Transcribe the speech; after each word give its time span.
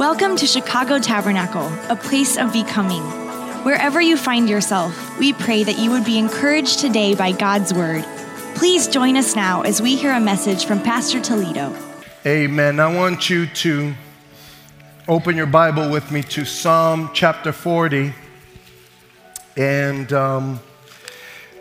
Welcome 0.00 0.36
to 0.36 0.46
Chicago 0.46 0.98
Tabernacle, 0.98 1.70
a 1.90 1.94
place 1.94 2.38
of 2.38 2.54
becoming. 2.54 3.02
Wherever 3.64 4.00
you 4.00 4.16
find 4.16 4.48
yourself, 4.48 5.18
we 5.18 5.34
pray 5.34 5.62
that 5.62 5.78
you 5.78 5.90
would 5.90 6.06
be 6.06 6.18
encouraged 6.18 6.78
today 6.78 7.14
by 7.14 7.32
God's 7.32 7.74
word. 7.74 8.02
Please 8.54 8.88
join 8.88 9.18
us 9.18 9.36
now 9.36 9.60
as 9.60 9.82
we 9.82 9.96
hear 9.96 10.14
a 10.14 10.18
message 10.18 10.64
from 10.64 10.80
Pastor 10.80 11.20
Toledo. 11.20 11.76
Amen. 12.24 12.80
I 12.80 12.96
want 12.96 13.28
you 13.28 13.44
to 13.46 13.92
open 15.06 15.36
your 15.36 15.44
Bible 15.44 15.90
with 15.90 16.10
me 16.10 16.22
to 16.22 16.46
Psalm 16.46 17.10
chapter 17.12 17.52
40. 17.52 18.14
And 19.58 20.10
um, 20.14 20.60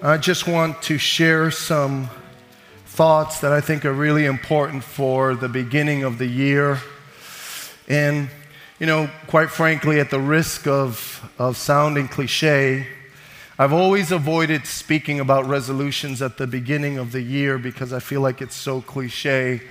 I 0.02 0.16
just 0.16 0.48
want 0.48 0.82
to 0.84 0.98
share 0.98 1.52
some 1.52 2.10
thoughts 2.86 3.42
that 3.42 3.52
I 3.52 3.60
think 3.60 3.84
are 3.84 3.92
really 3.92 4.24
important 4.24 4.86
for 4.86 5.36
the 5.36 5.50
beginning 5.50 6.04
of 6.04 6.20
the 6.20 6.28
year. 6.28 6.80
And, 7.90 8.30
you 8.80 8.86
know, 8.86 9.10
quite 9.28 9.50
frankly, 9.50 10.00
at 10.00 10.10
the 10.10 10.22
risk 10.22 10.66
of, 10.66 11.30
of 11.38 11.58
sounding 11.58 12.08
cliche, 12.08 12.88
I've 13.58 13.74
always 13.74 14.14
avoided 14.14 14.66
speaking 14.66 15.20
about 15.20 15.46
resolutions 15.48 16.22
at 16.22 16.38
the 16.38 16.48
beginning 16.48 16.98
of 16.98 17.12
the 17.12 17.22
year 17.22 17.58
because 17.58 17.92
I 17.92 18.00
feel 18.00 18.22
like 18.22 18.42
it's 18.42 18.56
so 18.56 18.80
cliche. 18.80 19.62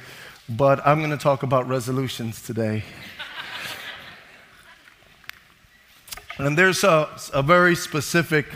But 0.46 0.86
I'm 0.86 0.98
going 0.98 1.10
to 1.10 1.16
talk 1.16 1.42
about 1.42 1.66
resolutions 1.66 2.42
today. 2.42 2.84
and 6.38 6.58
there's 6.58 6.84
a, 6.84 7.08
a 7.32 7.42
very 7.42 7.74
specific 7.74 8.46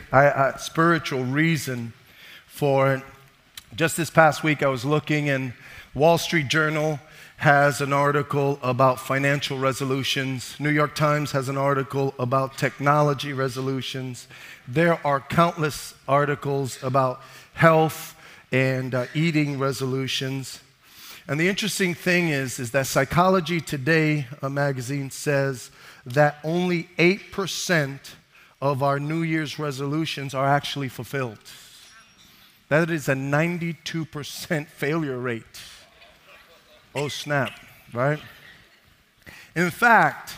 spiritual 0.59 1.25
reason 1.25 1.95
for 2.47 2.92
it. 2.92 3.03
Just 3.75 3.97
this 3.97 4.11
past 4.11 4.45
week, 4.45 4.62
I 4.62 4.69
was 4.69 4.84
looking, 4.84 5.28
in 5.28 5.55
Wall 5.95 6.19
Street 6.19 6.48
Journal 6.48 7.00
has 7.42 7.80
an 7.80 7.92
article 7.92 8.56
about 8.62 9.01
financial 9.01 9.59
resolutions. 9.59 10.55
New 10.60 10.70
York 10.70 10.95
Times 10.95 11.33
has 11.33 11.48
an 11.48 11.58
article 11.58 12.14
about 12.16 12.56
technology 12.56 13.33
resolutions. 13.33 14.28
There 14.69 15.05
are 15.05 15.19
countless 15.19 15.92
articles 16.06 16.81
about 16.84 17.20
health 17.55 18.14
and 18.53 18.94
uh, 18.94 19.06
eating 19.12 19.58
resolutions. 19.58 20.61
And 21.27 21.41
the 21.41 21.48
interesting 21.48 21.94
thing 21.94 22.28
is, 22.28 22.61
is 22.61 22.70
that 22.70 22.86
Psychology 22.86 23.61
Today, 23.61 24.28
a 24.41 24.48
magazine, 24.48 25.11
says 25.11 25.72
that 26.06 26.36
only 26.44 26.91
8% 26.97 27.98
of 28.61 28.84
our 28.84 29.00
New 29.00 29.22
Year's 29.22 29.59
resolutions 29.59 30.33
are 30.33 30.47
actually 30.47 30.88
fulfilled. 30.88 31.41
That 32.69 32.88
is 32.88 33.09
a 33.09 33.14
92% 33.14 34.69
failure 34.69 35.19
rate. 35.19 35.72
Oh, 36.94 37.08
snap, 37.08 37.52
right? 37.92 38.18
In 39.54 39.70
fact, 39.70 40.34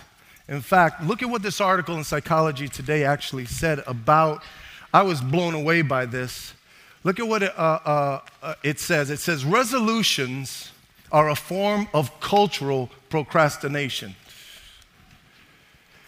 in 0.48 0.60
fact, 0.60 1.02
look 1.02 1.22
at 1.22 1.28
what 1.28 1.42
this 1.42 1.60
article 1.60 1.97
in 1.97 2.05
Psychology 2.05 2.69
Today 2.69 3.05
actually 3.05 3.47
said 3.47 3.83
about. 3.86 4.42
I 4.92 5.02
was 5.02 5.20
blown 5.20 5.55
away 5.55 5.82
by 5.82 6.06
this. 6.06 6.55
Look 7.02 7.19
at 7.19 7.27
what 7.27 7.42
it, 7.42 7.58
uh, 7.58 7.78
uh, 7.84 8.20
uh, 8.42 8.55
it 8.62 8.78
says. 8.78 9.10
It 9.10 9.19
says 9.19 9.44
resolutions 9.44 10.70
are 11.10 11.30
a 11.30 11.34
form 11.34 11.88
of 11.94 12.20
cultural 12.20 12.91
procrastination. 13.08 14.14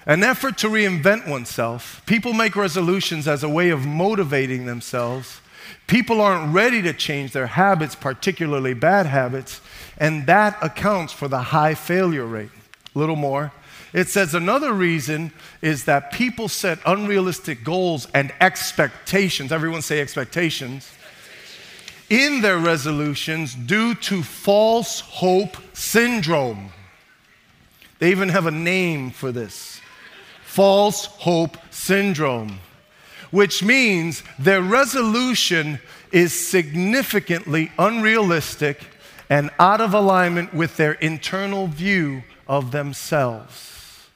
An 0.04 0.22
effort 0.22 0.58
to 0.58 0.68
reinvent 0.68 1.26
oneself. 1.28 2.02
People 2.06 2.32
make 2.32 2.54
resolutions 2.54 3.26
as 3.26 3.42
a 3.42 3.48
way 3.48 3.70
of 3.70 3.84
motivating 3.84 4.66
themselves. 4.66 5.40
People 5.86 6.20
aren't 6.20 6.52
ready 6.52 6.82
to 6.82 6.92
change 6.92 7.32
their 7.32 7.46
habits, 7.46 7.94
particularly 7.94 8.74
bad 8.74 9.06
habits, 9.06 9.60
and 9.98 10.26
that 10.26 10.56
accounts 10.62 11.12
for 11.12 11.28
the 11.28 11.40
high 11.40 11.74
failure 11.74 12.26
rate. 12.26 12.50
A 12.94 12.98
little 12.98 13.16
more. 13.16 13.52
It 13.92 14.08
says 14.08 14.34
another 14.34 14.72
reason 14.72 15.32
is 15.62 15.84
that 15.84 16.12
people 16.12 16.48
set 16.48 16.78
unrealistic 16.84 17.64
goals 17.64 18.08
and 18.12 18.32
expectations. 18.40 19.52
Everyone 19.52 19.82
say 19.82 20.00
expectations. 20.00 20.90
In 22.10 22.40
their 22.40 22.58
resolutions 22.58 23.54
due 23.54 23.94
to 23.94 24.22
false 24.22 25.00
hope 25.00 25.56
syndrome. 25.72 26.70
They 27.98 28.10
even 28.10 28.28
have 28.28 28.46
a 28.46 28.50
name 28.50 29.10
for 29.10 29.32
this 29.32 29.80
false 30.44 31.04
hope 31.06 31.58
syndrome, 31.70 32.60
which 33.30 33.62
means 33.62 34.22
their 34.38 34.62
resolution 34.62 35.78
is 36.12 36.48
significantly 36.48 37.70
unrealistic 37.78 38.80
and 39.28 39.50
out 39.58 39.80
of 39.80 39.92
alignment 39.92 40.54
with 40.54 40.76
their 40.76 40.92
internal 40.92 41.66
view 41.66 42.22
of 42.46 42.70
themselves. 42.70 44.06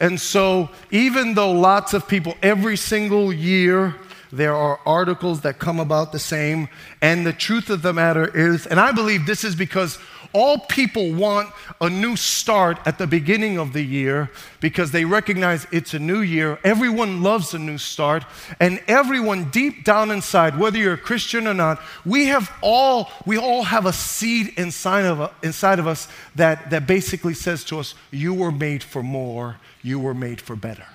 And 0.00 0.20
so, 0.20 0.70
even 0.90 1.34
though 1.34 1.50
lots 1.50 1.92
of 1.92 2.06
people 2.06 2.36
every 2.40 2.76
single 2.76 3.32
year, 3.32 3.96
there 4.30 4.54
are 4.54 4.78
articles 4.86 5.40
that 5.40 5.58
come 5.58 5.80
about 5.80 6.12
the 6.12 6.18
same, 6.18 6.68
and 7.00 7.26
the 7.26 7.32
truth 7.32 7.70
of 7.70 7.82
the 7.82 7.92
matter 7.92 8.26
is, 8.36 8.66
and 8.66 8.78
I 8.78 8.92
believe 8.92 9.26
this 9.26 9.42
is 9.42 9.56
because 9.56 9.98
all 10.32 10.58
people 10.58 11.12
want 11.12 11.50
a 11.80 11.88
new 11.88 12.16
start 12.16 12.78
at 12.86 12.98
the 12.98 13.06
beginning 13.06 13.58
of 13.58 13.72
the 13.72 13.82
year 13.82 14.30
because 14.60 14.90
they 14.90 15.04
recognize 15.04 15.66
it's 15.72 15.94
a 15.94 15.98
new 15.98 16.20
year. 16.20 16.58
Everyone 16.64 17.22
loves 17.22 17.54
a 17.54 17.58
new 17.58 17.78
start. 17.78 18.24
And 18.60 18.82
everyone 18.86 19.50
deep 19.50 19.84
down 19.84 20.10
inside, 20.10 20.58
whether 20.58 20.78
you're 20.78 20.94
a 20.94 20.98
Christian 20.98 21.46
or 21.46 21.54
not, 21.54 21.80
we 22.04 22.26
have 22.26 22.52
all, 22.62 23.10
we 23.26 23.38
all 23.38 23.62
have 23.64 23.86
a 23.86 23.92
seed 23.92 24.54
inside 24.56 25.04
of, 25.04 25.32
inside 25.42 25.78
of 25.78 25.86
us 25.86 26.08
that, 26.34 26.70
that 26.70 26.86
basically 26.86 27.34
says 27.34 27.64
to 27.64 27.78
us, 27.78 27.94
You 28.10 28.34
were 28.34 28.52
made 28.52 28.82
for 28.82 29.02
more, 29.02 29.56
you 29.82 29.98
were 29.98 30.14
made 30.14 30.40
for 30.40 30.56
better. 30.56 30.86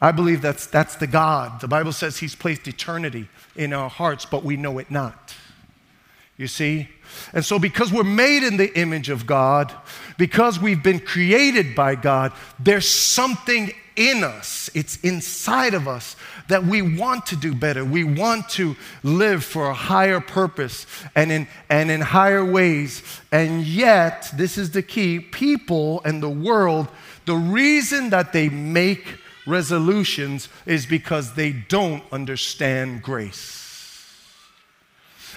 I 0.00 0.12
believe 0.12 0.42
that's, 0.42 0.66
that's 0.66 0.96
the 0.96 1.06
God. 1.06 1.60
The 1.60 1.68
Bible 1.68 1.92
says 1.92 2.18
He's 2.18 2.34
placed 2.34 2.68
eternity 2.68 3.28
in 3.54 3.72
our 3.72 3.88
hearts, 3.88 4.26
but 4.26 4.44
we 4.44 4.56
know 4.56 4.78
it 4.78 4.90
not. 4.90 5.34
You 6.36 6.48
see? 6.48 6.88
And 7.32 7.44
so, 7.44 7.58
because 7.58 7.92
we're 7.92 8.04
made 8.04 8.42
in 8.42 8.56
the 8.56 8.78
image 8.78 9.08
of 9.08 9.26
God, 9.26 9.72
because 10.18 10.58
we've 10.58 10.82
been 10.82 11.00
created 11.00 11.74
by 11.74 11.94
God, 11.94 12.32
there's 12.58 12.88
something 12.88 13.72
in 13.96 14.22
us, 14.22 14.68
it's 14.74 14.96
inside 14.98 15.72
of 15.72 15.88
us 15.88 16.16
that 16.48 16.64
we 16.64 16.82
want 16.82 17.26
to 17.26 17.36
do 17.36 17.54
better. 17.54 17.84
We 17.84 18.04
want 18.04 18.48
to 18.50 18.76
live 19.02 19.42
for 19.42 19.68
a 19.68 19.74
higher 19.74 20.20
purpose 20.20 20.86
and 21.14 21.32
in, 21.32 21.48
and 21.70 21.90
in 21.90 22.02
higher 22.02 22.44
ways. 22.44 23.02
And 23.32 23.64
yet, 23.64 24.30
this 24.34 24.58
is 24.58 24.70
the 24.70 24.82
key 24.82 25.18
people 25.18 26.02
and 26.04 26.22
the 26.22 26.28
world, 26.28 26.88
the 27.24 27.36
reason 27.36 28.10
that 28.10 28.32
they 28.32 28.48
make 28.48 29.18
resolutions 29.46 30.48
is 30.66 30.86
because 30.86 31.34
they 31.34 31.52
don't 31.52 32.02
understand 32.12 33.02
grace. 33.02 33.65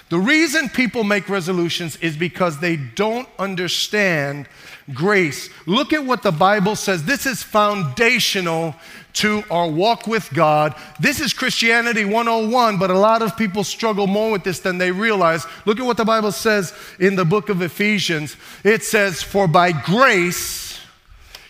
The 0.09 0.19
reason 0.19 0.69
people 0.69 1.03
make 1.03 1.29
resolutions 1.29 1.95
is 1.97 2.17
because 2.17 2.59
they 2.59 2.77
don't 2.77 3.29
understand 3.37 4.47
grace. 4.91 5.49
Look 5.67 5.93
at 5.93 6.03
what 6.03 6.23
the 6.23 6.31
Bible 6.31 6.75
says. 6.75 7.03
This 7.03 7.27
is 7.27 7.43
foundational 7.43 8.75
to 9.13 9.43
our 9.51 9.69
walk 9.69 10.07
with 10.07 10.31
God. 10.33 10.73
This 10.99 11.19
is 11.19 11.31
Christianity 11.33 12.05
101, 12.05 12.77
but 12.77 12.89
a 12.89 12.97
lot 12.97 13.21
of 13.21 13.37
people 13.37 13.63
struggle 13.63 14.07
more 14.07 14.31
with 14.31 14.43
this 14.43 14.59
than 14.59 14.79
they 14.79 14.91
realize. 14.91 15.45
Look 15.65 15.79
at 15.79 15.85
what 15.85 15.97
the 15.97 16.05
Bible 16.05 16.31
says 16.31 16.73
in 16.99 17.15
the 17.15 17.25
book 17.25 17.49
of 17.49 17.61
Ephesians. 17.61 18.35
It 18.63 18.83
says, 18.83 19.21
For 19.21 19.47
by 19.47 19.71
grace 19.71 20.79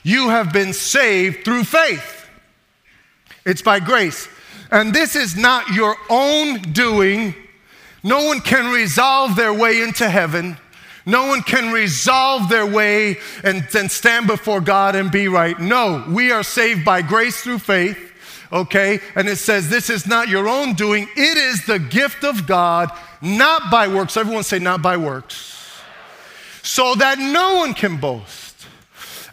you 0.03 0.29
have 0.29 0.51
been 0.51 0.73
saved 0.73 1.45
through 1.45 1.63
faith. 1.63 2.27
It's 3.45 3.61
by 3.61 3.79
grace. 3.79 4.27
And 4.69 4.93
this 4.93 5.15
is 5.15 5.37
not 5.37 5.69
your 5.69 5.95
own 6.09 6.61
doing 6.73 7.35
no 8.03 8.25
one 8.25 8.39
can 8.39 8.71
resolve 8.73 9.35
their 9.35 9.53
way 9.53 9.81
into 9.81 10.09
heaven. 10.09 10.57
No 11.05 11.27
one 11.27 11.41
can 11.41 11.73
resolve 11.73 12.49
their 12.49 12.65
way 12.65 13.17
and 13.43 13.67
then 13.71 13.89
stand 13.89 14.27
before 14.27 14.61
God 14.61 14.95
and 14.95 15.11
be 15.11 15.27
right. 15.27 15.59
No, 15.59 16.05
we 16.07 16.31
are 16.31 16.43
saved 16.43 16.85
by 16.85 17.01
grace 17.01 17.41
through 17.41 17.59
faith, 17.59 17.97
okay? 18.51 18.99
And 19.15 19.27
it 19.27 19.37
says, 19.37 19.69
This 19.69 19.89
is 19.89 20.05
not 20.05 20.27
your 20.27 20.47
own 20.47 20.73
doing, 20.73 21.07
it 21.15 21.37
is 21.37 21.65
the 21.65 21.79
gift 21.79 22.23
of 22.23 22.45
God, 22.45 22.91
not 23.21 23.71
by 23.71 23.87
works. 23.87 24.17
Everyone 24.17 24.43
say, 24.43 24.59
Not 24.59 24.81
by 24.81 24.97
works. 24.97 25.55
So 26.61 26.93
that 26.95 27.17
no 27.17 27.55
one 27.55 27.73
can 27.73 27.97
boast. 27.97 28.67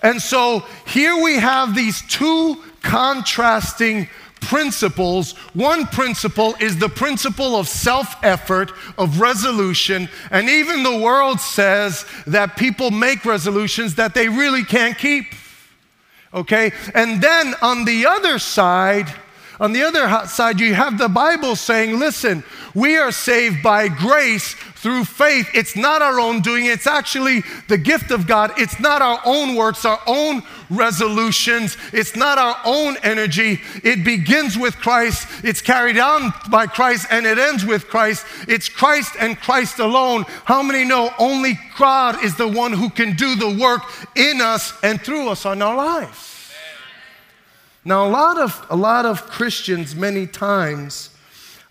And 0.02 0.22
so 0.22 0.64
here 0.86 1.22
we 1.22 1.36
have 1.36 1.74
these 1.74 2.00
two 2.08 2.62
contrasting 2.82 4.08
principles. 4.46 5.32
One 5.54 5.86
principle 5.86 6.54
is 6.60 6.78
the 6.78 6.88
principle 6.88 7.56
of 7.56 7.68
self 7.68 8.16
effort, 8.22 8.72
of 8.96 9.20
resolution. 9.20 10.08
And 10.30 10.48
even 10.48 10.82
the 10.82 10.98
world 10.98 11.40
says 11.40 12.04
that 12.26 12.56
people 12.56 12.90
make 12.90 13.24
resolutions 13.24 13.96
that 13.96 14.14
they 14.14 14.28
really 14.28 14.64
can't 14.64 14.96
keep. 14.96 15.26
Okay? 16.32 16.72
And 16.94 17.20
then 17.20 17.54
on 17.60 17.84
the 17.84 18.06
other 18.06 18.38
side 18.38 19.12
On 19.58 19.72
the 19.72 19.82
other 19.82 20.26
side, 20.26 20.60
you 20.60 20.74
have 20.74 20.98
the 20.98 21.08
Bible 21.08 21.56
saying, 21.56 21.98
listen, 21.98 22.44
we 22.74 22.98
are 22.98 23.10
saved 23.10 23.62
by 23.62 23.88
grace 23.88 24.54
through 24.74 25.04
faith. 25.04 25.48
It's 25.54 25.74
not 25.74 26.02
our 26.02 26.20
own 26.20 26.42
doing, 26.42 26.66
it's 26.66 26.86
actually 26.86 27.42
the 27.68 27.78
gift 27.78 28.10
of 28.10 28.26
God. 28.26 28.52
It's 28.58 28.78
not 28.78 29.00
our 29.00 29.18
own 29.24 29.56
works, 29.56 29.86
our 29.86 30.00
own 30.06 30.42
resolutions. 30.68 31.78
It's 31.94 32.14
not 32.14 32.36
our 32.36 32.56
own 32.66 32.96
energy. 33.02 33.60
It 33.82 34.04
begins 34.04 34.58
with 34.58 34.76
Christ, 34.76 35.26
it's 35.42 35.62
carried 35.62 35.98
on 35.98 36.34
by 36.50 36.66
Christ, 36.66 37.06
and 37.10 37.24
it 37.24 37.38
ends 37.38 37.64
with 37.64 37.88
Christ. 37.88 38.26
It's 38.46 38.68
Christ 38.68 39.14
and 39.18 39.40
Christ 39.40 39.78
alone. 39.78 40.24
How 40.44 40.62
many 40.62 40.84
know 40.84 41.10
only 41.18 41.58
God 41.78 42.22
is 42.22 42.36
the 42.36 42.48
one 42.48 42.72
who 42.72 42.90
can 42.90 43.16
do 43.16 43.36
the 43.36 43.58
work 43.58 43.82
in 44.14 44.42
us 44.42 44.74
and 44.82 45.00
through 45.00 45.30
us 45.30 45.46
on 45.46 45.62
our 45.62 45.76
lives? 45.76 46.35
Now, 47.86 48.04
a 48.04 48.10
lot 48.10 48.36
of, 48.36 48.66
a 48.68 48.74
lot 48.74 49.06
of 49.06 49.26
Christians, 49.28 49.94
many 49.94 50.26
times, 50.26 51.10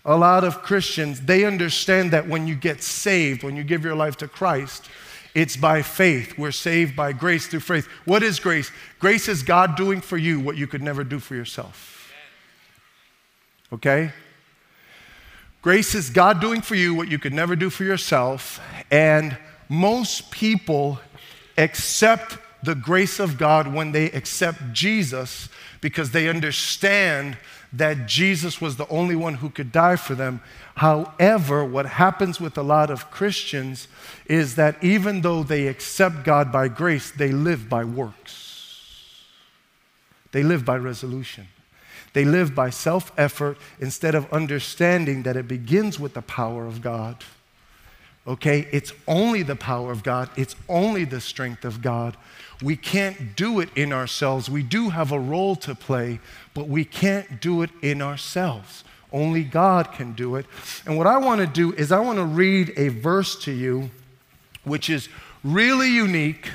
a 0.02 0.16
lot 0.16 0.44
of 0.44 0.62
Christians, 0.62 1.20
they 1.20 1.44
understand 1.44 2.10
that 2.12 2.26
when 2.26 2.46
you 2.46 2.54
get 2.54 2.82
saved, 2.82 3.42
when 3.42 3.54
you 3.54 3.62
give 3.62 3.84
your 3.84 3.94
life 3.94 4.16
to 4.16 4.28
Christ, 4.28 4.88
it's 5.34 5.58
by 5.58 5.82
faith. 5.82 6.38
We're 6.38 6.52
saved 6.52 6.96
by 6.96 7.12
grace 7.12 7.48
through 7.48 7.60
faith. 7.60 7.86
What 8.06 8.22
is 8.22 8.40
grace? 8.40 8.70
Grace 8.98 9.28
is 9.28 9.42
God 9.42 9.76
doing 9.76 10.00
for 10.00 10.16
you 10.16 10.40
what 10.40 10.56
you 10.56 10.66
could 10.66 10.80
never 10.80 11.04
do 11.04 11.18
for 11.18 11.34
yourself. 11.34 12.10
Okay? 13.70 14.10
Grace 15.60 15.94
is 15.94 16.08
God 16.08 16.40
doing 16.40 16.62
for 16.62 16.76
you 16.76 16.94
what 16.94 17.08
you 17.08 17.18
could 17.18 17.34
never 17.34 17.54
do 17.54 17.68
for 17.68 17.84
yourself. 17.84 18.58
And 18.90 19.36
most 19.68 20.30
people 20.30 20.98
accept 21.58 22.38
the 22.62 22.74
grace 22.74 23.20
of 23.20 23.38
God 23.38 23.72
when 23.72 23.92
they 23.92 24.10
accept 24.10 24.72
Jesus 24.72 25.48
because 25.80 26.10
they 26.10 26.28
understand 26.28 27.36
that 27.72 28.06
Jesus 28.06 28.60
was 28.60 28.76
the 28.76 28.88
only 28.88 29.16
one 29.16 29.34
who 29.34 29.50
could 29.50 29.72
die 29.72 29.96
for 29.96 30.14
them. 30.14 30.40
However, 30.76 31.64
what 31.64 31.86
happens 31.86 32.40
with 32.40 32.56
a 32.56 32.62
lot 32.62 32.90
of 32.90 33.10
Christians 33.10 33.88
is 34.26 34.56
that 34.56 34.82
even 34.82 35.20
though 35.20 35.42
they 35.42 35.66
accept 35.66 36.24
God 36.24 36.50
by 36.50 36.68
grace, 36.68 37.10
they 37.10 37.32
live 37.32 37.68
by 37.68 37.84
works. 37.84 39.24
They 40.32 40.42
live 40.42 40.64
by 40.64 40.76
resolution. 40.76 41.48
They 42.12 42.24
live 42.24 42.54
by 42.54 42.70
self 42.70 43.12
effort 43.18 43.58
instead 43.78 44.14
of 44.14 44.32
understanding 44.32 45.22
that 45.24 45.36
it 45.36 45.48
begins 45.48 46.00
with 46.00 46.14
the 46.14 46.22
power 46.22 46.66
of 46.66 46.80
God. 46.80 47.22
Okay? 48.26 48.68
It's 48.72 48.92
only 49.06 49.42
the 49.42 49.56
power 49.56 49.92
of 49.92 50.02
God, 50.02 50.30
it's 50.36 50.56
only 50.68 51.04
the 51.04 51.20
strength 51.20 51.64
of 51.64 51.82
God. 51.82 52.16
We 52.62 52.76
can't 52.76 53.36
do 53.36 53.60
it 53.60 53.68
in 53.76 53.92
ourselves. 53.92 54.48
We 54.48 54.62
do 54.62 54.88
have 54.88 55.12
a 55.12 55.20
role 55.20 55.56
to 55.56 55.74
play, 55.74 56.20
but 56.54 56.68
we 56.68 56.86
can't 56.86 57.40
do 57.40 57.60
it 57.60 57.70
in 57.82 58.00
ourselves. 58.00 58.82
Only 59.12 59.44
God 59.44 59.92
can 59.92 60.14
do 60.14 60.36
it. 60.36 60.46
And 60.86 60.96
what 60.96 61.06
I 61.06 61.18
want 61.18 61.40
to 61.42 61.46
do 61.46 61.72
is 61.74 61.92
I 61.92 62.00
want 62.00 62.18
to 62.18 62.24
read 62.24 62.72
a 62.76 62.88
verse 62.88 63.36
to 63.44 63.52
you 63.52 63.90
which 64.64 64.90
is 64.90 65.08
really 65.44 65.88
unique 65.88 66.50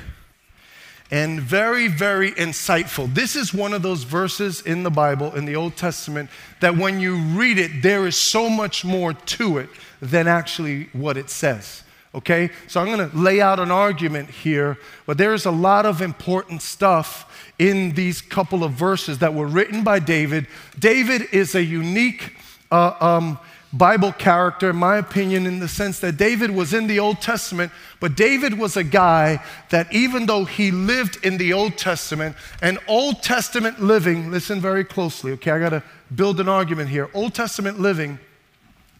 and 1.10 1.40
very, 1.40 1.88
very 1.88 2.32
insightful. 2.32 3.12
This 3.12 3.36
is 3.36 3.52
one 3.52 3.74
of 3.74 3.82
those 3.82 4.02
verses 4.02 4.62
in 4.62 4.82
the 4.82 4.90
Bible, 4.90 5.34
in 5.34 5.44
the 5.44 5.56
Old 5.56 5.76
Testament, 5.76 6.30
that 6.60 6.76
when 6.76 7.00
you 7.00 7.16
read 7.16 7.58
it, 7.58 7.82
there 7.82 8.06
is 8.06 8.16
so 8.16 8.48
much 8.48 8.84
more 8.84 9.12
to 9.12 9.58
it 9.58 9.68
than 10.02 10.26
actually 10.26 10.88
what 10.92 11.16
it 11.16 11.30
says. 11.30 11.84
Okay? 12.12 12.50
So 12.66 12.80
I'm 12.80 12.88
going 12.88 13.08
to 13.08 13.16
lay 13.16 13.40
out 13.40 13.60
an 13.60 13.70
argument 13.70 14.28
here, 14.28 14.76
but 15.06 15.16
there's 15.16 15.46
a 15.46 15.50
lot 15.50 15.86
of 15.86 16.02
important 16.02 16.60
stuff 16.60 17.52
in 17.58 17.92
these 17.94 18.20
couple 18.20 18.64
of 18.64 18.72
verses 18.72 19.20
that 19.20 19.32
were 19.32 19.46
written 19.46 19.84
by 19.84 20.00
David. 20.00 20.48
David 20.78 21.28
is 21.32 21.54
a 21.54 21.62
unique 21.62 22.34
uh, 22.70 22.94
um, 23.00 23.38
Bible 23.72 24.12
character, 24.12 24.70
in 24.70 24.76
my 24.76 24.96
opinion, 24.96 25.46
in 25.46 25.60
the 25.60 25.68
sense 25.68 26.00
that 26.00 26.16
David 26.16 26.50
was 26.50 26.74
in 26.74 26.88
the 26.88 26.98
Old 26.98 27.22
Testament, 27.22 27.70
but 28.00 28.16
David 28.16 28.58
was 28.58 28.76
a 28.76 28.84
guy 28.84 29.42
that 29.70 29.90
even 29.94 30.26
though 30.26 30.44
he 30.44 30.72
lived 30.72 31.24
in 31.24 31.38
the 31.38 31.52
Old 31.52 31.78
Testament, 31.78 32.36
and 32.60 32.78
Old 32.88 33.22
Testament 33.22 33.80
living, 33.80 34.30
listen 34.30 34.60
very 34.60 34.84
closely, 34.84 35.32
okay? 35.32 35.52
I 35.52 35.58
got 35.60 35.70
to 35.70 35.82
build 36.14 36.40
an 36.40 36.48
argument 36.48 36.90
here. 36.90 37.08
Old 37.14 37.34
Testament 37.34 37.80
living 37.80 38.18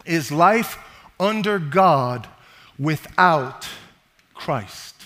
is 0.07 0.33
life 0.33 0.79
under 1.23 1.61
God 1.61 2.27
without 2.79 3.69
Christ. 4.35 4.97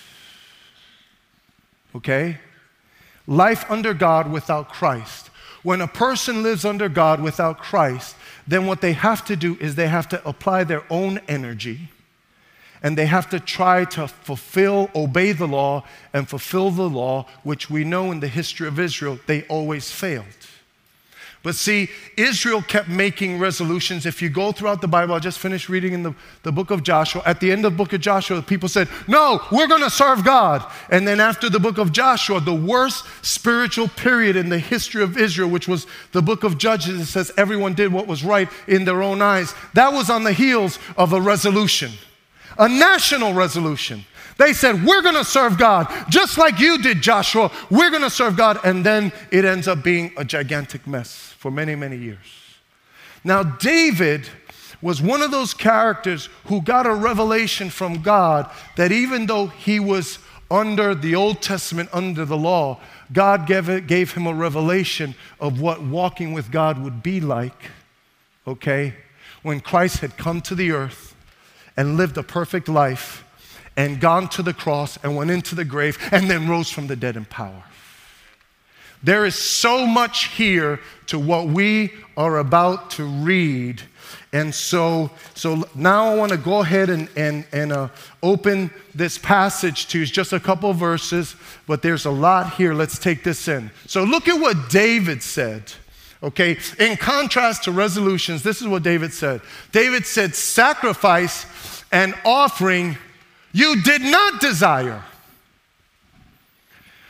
Okay? 1.95 2.39
Life 3.27 3.69
under 3.69 3.93
God 3.93 4.31
without 4.31 4.69
Christ. 4.69 5.27
When 5.61 5.81
a 5.81 5.87
person 5.87 6.43
lives 6.43 6.65
under 6.65 6.89
God 6.89 7.21
without 7.21 7.59
Christ, 7.59 8.15
then 8.47 8.65
what 8.65 8.81
they 8.81 8.93
have 8.93 9.23
to 9.25 9.35
do 9.35 9.57
is 9.59 9.75
they 9.75 9.87
have 9.87 10.09
to 10.09 10.27
apply 10.27 10.63
their 10.63 10.83
own 10.89 11.19
energy 11.27 11.89
and 12.81 12.97
they 12.97 13.07
have 13.07 13.29
to 13.29 13.39
try 13.39 13.85
to 13.85 14.07
fulfill, 14.07 14.89
obey 14.95 15.31
the 15.31 15.47
law, 15.47 15.83
and 16.13 16.29
fulfill 16.29 16.71
the 16.71 16.89
law, 16.89 17.25
which 17.43 17.69
we 17.69 17.83
know 17.83 18.11
in 18.11 18.19
the 18.19 18.27
history 18.27 18.67
of 18.67 18.79
Israel, 18.79 19.19
they 19.25 19.43
always 19.43 19.91
failed. 19.91 20.25
But 21.47 21.55
see, 21.55 21.89
Israel 22.17 22.61
kept 22.61 22.89
making 22.89 23.39
resolutions. 23.39 24.05
If 24.05 24.21
you 24.21 24.27
go 24.27 24.51
throughout 24.51 24.81
the 24.81 24.87
Bible, 24.89 25.15
I 25.15 25.19
just 25.19 25.39
finished 25.39 25.69
reading 25.69 25.93
in 25.93 26.03
the, 26.03 26.13
the 26.43 26.51
book 26.51 26.71
of 26.71 26.83
Joshua. 26.83 27.21
At 27.25 27.39
the 27.39 27.53
end 27.53 27.63
of 27.63 27.71
the 27.71 27.77
book 27.77 27.93
of 27.93 28.01
Joshua, 28.01 28.41
people 28.41 28.67
said, 28.67 28.89
No, 29.07 29.41
we're 29.49 29.69
going 29.69 29.81
to 29.81 29.89
serve 29.89 30.25
God. 30.25 30.69
And 30.89 31.07
then 31.07 31.21
after 31.21 31.49
the 31.49 31.61
book 31.61 31.77
of 31.77 31.93
Joshua, 31.93 32.41
the 32.41 32.53
worst 32.53 33.05
spiritual 33.21 33.87
period 33.87 34.35
in 34.35 34.49
the 34.49 34.59
history 34.59 35.01
of 35.01 35.17
Israel, 35.17 35.49
which 35.49 35.69
was 35.69 35.87
the 36.11 36.21
book 36.21 36.43
of 36.43 36.57
Judges, 36.57 36.99
it 36.99 37.05
says 37.05 37.31
everyone 37.37 37.75
did 37.75 37.93
what 37.93 38.07
was 38.07 38.25
right 38.25 38.49
in 38.67 38.83
their 38.83 39.01
own 39.01 39.21
eyes. 39.21 39.55
That 39.73 39.93
was 39.93 40.09
on 40.09 40.25
the 40.25 40.33
heels 40.33 40.79
of 40.97 41.13
a 41.13 41.21
resolution, 41.21 41.93
a 42.59 42.67
national 42.67 43.33
resolution. 43.33 44.03
They 44.37 44.53
said, 44.53 44.83
We're 44.85 45.01
going 45.01 45.15
to 45.15 45.25
serve 45.25 45.57
God, 45.57 45.87
just 46.09 46.37
like 46.37 46.59
you 46.59 46.81
did, 46.81 47.01
Joshua. 47.01 47.51
We're 47.69 47.89
going 47.89 48.03
to 48.03 48.09
serve 48.09 48.37
God. 48.37 48.59
And 48.63 48.85
then 48.85 49.11
it 49.31 49.45
ends 49.45 49.67
up 49.67 49.83
being 49.83 50.11
a 50.17 50.23
gigantic 50.23 50.87
mess 50.87 51.33
for 51.37 51.51
many, 51.51 51.75
many 51.75 51.97
years. 51.97 52.17
Now, 53.23 53.43
David 53.43 54.29
was 54.81 55.01
one 55.01 55.21
of 55.21 55.31
those 55.31 55.53
characters 55.53 56.29
who 56.45 56.61
got 56.61 56.85
a 56.85 56.93
revelation 56.93 57.69
from 57.69 58.01
God 58.01 58.49
that 58.75 58.91
even 58.91 59.25
though 59.25 59.47
he 59.47 59.79
was 59.79 60.19
under 60.49 60.95
the 60.95 61.15
Old 61.15 61.41
Testament, 61.41 61.89
under 61.91 62.25
the 62.25 62.37
law, 62.37 62.79
God 63.11 63.47
gave, 63.47 63.69
it, 63.69 63.87
gave 63.87 64.13
him 64.13 64.27
a 64.27 64.33
revelation 64.33 65.15
of 65.39 65.59
what 65.59 65.81
walking 65.81 66.31
with 66.33 66.51
God 66.51 66.81
would 66.81 67.01
be 67.01 67.19
like, 67.19 67.71
okay, 68.45 68.93
when 69.41 69.59
Christ 69.59 69.99
had 69.99 70.15
come 70.15 70.41
to 70.41 70.55
the 70.55 70.71
earth 70.71 71.15
and 71.75 71.97
lived 71.97 72.17
a 72.17 72.23
perfect 72.23 72.69
life 72.69 73.23
and 73.77 74.01
gone 74.01 74.27
to 74.29 74.41
the 74.41 74.53
cross 74.53 74.97
and 75.03 75.15
went 75.15 75.31
into 75.31 75.55
the 75.55 75.63
grave 75.63 75.97
and 76.11 76.29
then 76.29 76.49
rose 76.49 76.69
from 76.69 76.87
the 76.87 76.95
dead 76.95 77.15
in 77.15 77.23
power. 77.23 77.63
There 79.03 79.25
is 79.25 79.35
so 79.35 79.85
much 79.85 80.25
here 80.29 80.79
to 81.05 81.19
what 81.19 81.47
we 81.47 81.93
are 82.17 82.39
about 82.39 82.89
to 82.91 83.05
read. 83.05 83.83
And 84.33 84.53
so, 84.53 85.11
so 85.35 85.69
now 85.75 86.09
I 86.09 86.15
want 86.15 86.31
to 86.31 86.37
go 86.37 86.61
ahead 86.61 86.89
and, 86.89 87.07
and, 87.15 87.45
and 87.51 87.71
uh, 87.71 87.89
open 88.23 88.71
this 88.95 89.19
passage 89.19 89.87
to 89.89 90.03
just 90.05 90.33
a 90.33 90.39
couple 90.39 90.73
verses, 90.73 91.35
but 91.67 91.83
there's 91.83 92.05
a 92.05 92.11
lot 92.11 92.55
here. 92.55 92.73
Let's 92.73 92.97
take 92.97 93.23
this 93.23 93.47
in. 93.47 93.69
So 93.85 94.03
look 94.03 94.27
at 94.27 94.39
what 94.41 94.69
David 94.69 95.21
said. 95.21 95.71
Okay, 96.23 96.57
in 96.79 96.97
contrast 96.97 97.65
to 97.65 97.71
resolutions, 97.71 98.41
this 98.41 98.59
is 98.59 98.67
what 98.67 98.81
David 98.81 99.13
said. 99.13 99.39
David 99.71 100.03
said, 100.07 100.33
Sacrifice 100.33 101.45
and 101.91 102.15
offering 102.25 102.97
you 103.57 103.81
did 103.81 104.01
not 104.01 104.39
desire 104.39 105.03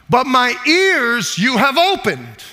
but 0.10 0.26
my 0.26 0.56
ears 0.66 1.38
you 1.38 1.58
have 1.58 1.78
opened. 1.78 2.44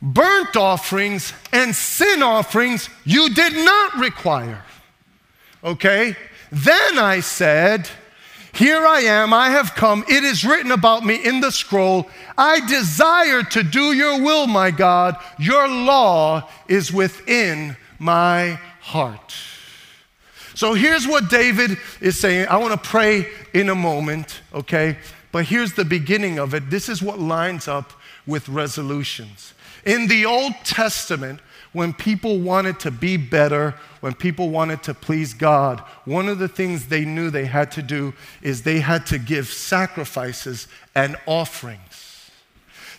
Burnt 0.00 0.56
offerings 0.56 1.32
and 1.52 1.74
sin 1.74 2.22
offerings 2.22 2.88
you 3.04 3.30
did 3.30 3.52
not 3.52 3.94
require. 3.96 4.62
Okay? 5.62 6.16
Then 6.50 6.98
I 6.98 7.20
said, 7.20 7.88
Here 8.52 8.84
I 8.84 9.00
am, 9.00 9.32
I 9.32 9.50
have 9.50 9.74
come. 9.74 10.04
It 10.08 10.24
is 10.24 10.44
written 10.44 10.72
about 10.72 11.04
me 11.04 11.24
in 11.24 11.40
the 11.40 11.50
scroll. 11.52 12.08
I 12.36 12.66
desire 12.66 13.42
to 13.42 13.62
do 13.62 13.92
your 13.92 14.20
will, 14.20 14.46
my 14.46 14.70
God. 14.70 15.16
Your 15.38 15.68
law 15.68 16.48
is 16.68 16.92
within 16.92 17.76
my 17.98 18.58
heart. 18.80 19.34
So 20.54 20.74
here's 20.74 21.06
what 21.06 21.30
David 21.30 21.78
is 22.00 22.18
saying. 22.18 22.48
I 22.48 22.56
want 22.58 22.72
to 22.72 22.88
pray 22.88 23.26
in 23.54 23.68
a 23.68 23.74
moment, 23.74 24.40
okay? 24.52 24.98
But 25.30 25.46
here's 25.46 25.72
the 25.74 25.84
beginning 25.84 26.38
of 26.38 26.54
it. 26.54 26.68
This 26.70 26.88
is 26.88 27.02
what 27.02 27.18
lines 27.18 27.68
up 27.68 27.92
with 28.26 28.48
resolutions. 28.48 29.54
In 29.84 30.06
the 30.08 30.26
Old 30.26 30.52
Testament, 30.64 31.40
when 31.72 31.94
people 31.94 32.38
wanted 32.38 32.78
to 32.80 32.90
be 32.90 33.16
better, 33.16 33.74
when 34.00 34.14
people 34.14 34.50
wanted 34.50 34.82
to 34.84 34.94
please 34.94 35.32
God, 35.32 35.80
one 36.04 36.28
of 36.28 36.38
the 36.38 36.48
things 36.48 36.86
they 36.86 37.04
knew 37.04 37.30
they 37.30 37.46
had 37.46 37.72
to 37.72 37.82
do 37.82 38.12
is 38.42 38.62
they 38.62 38.80
had 38.80 39.06
to 39.06 39.18
give 39.18 39.48
sacrifices 39.48 40.68
and 40.94 41.16
offerings. 41.26 41.91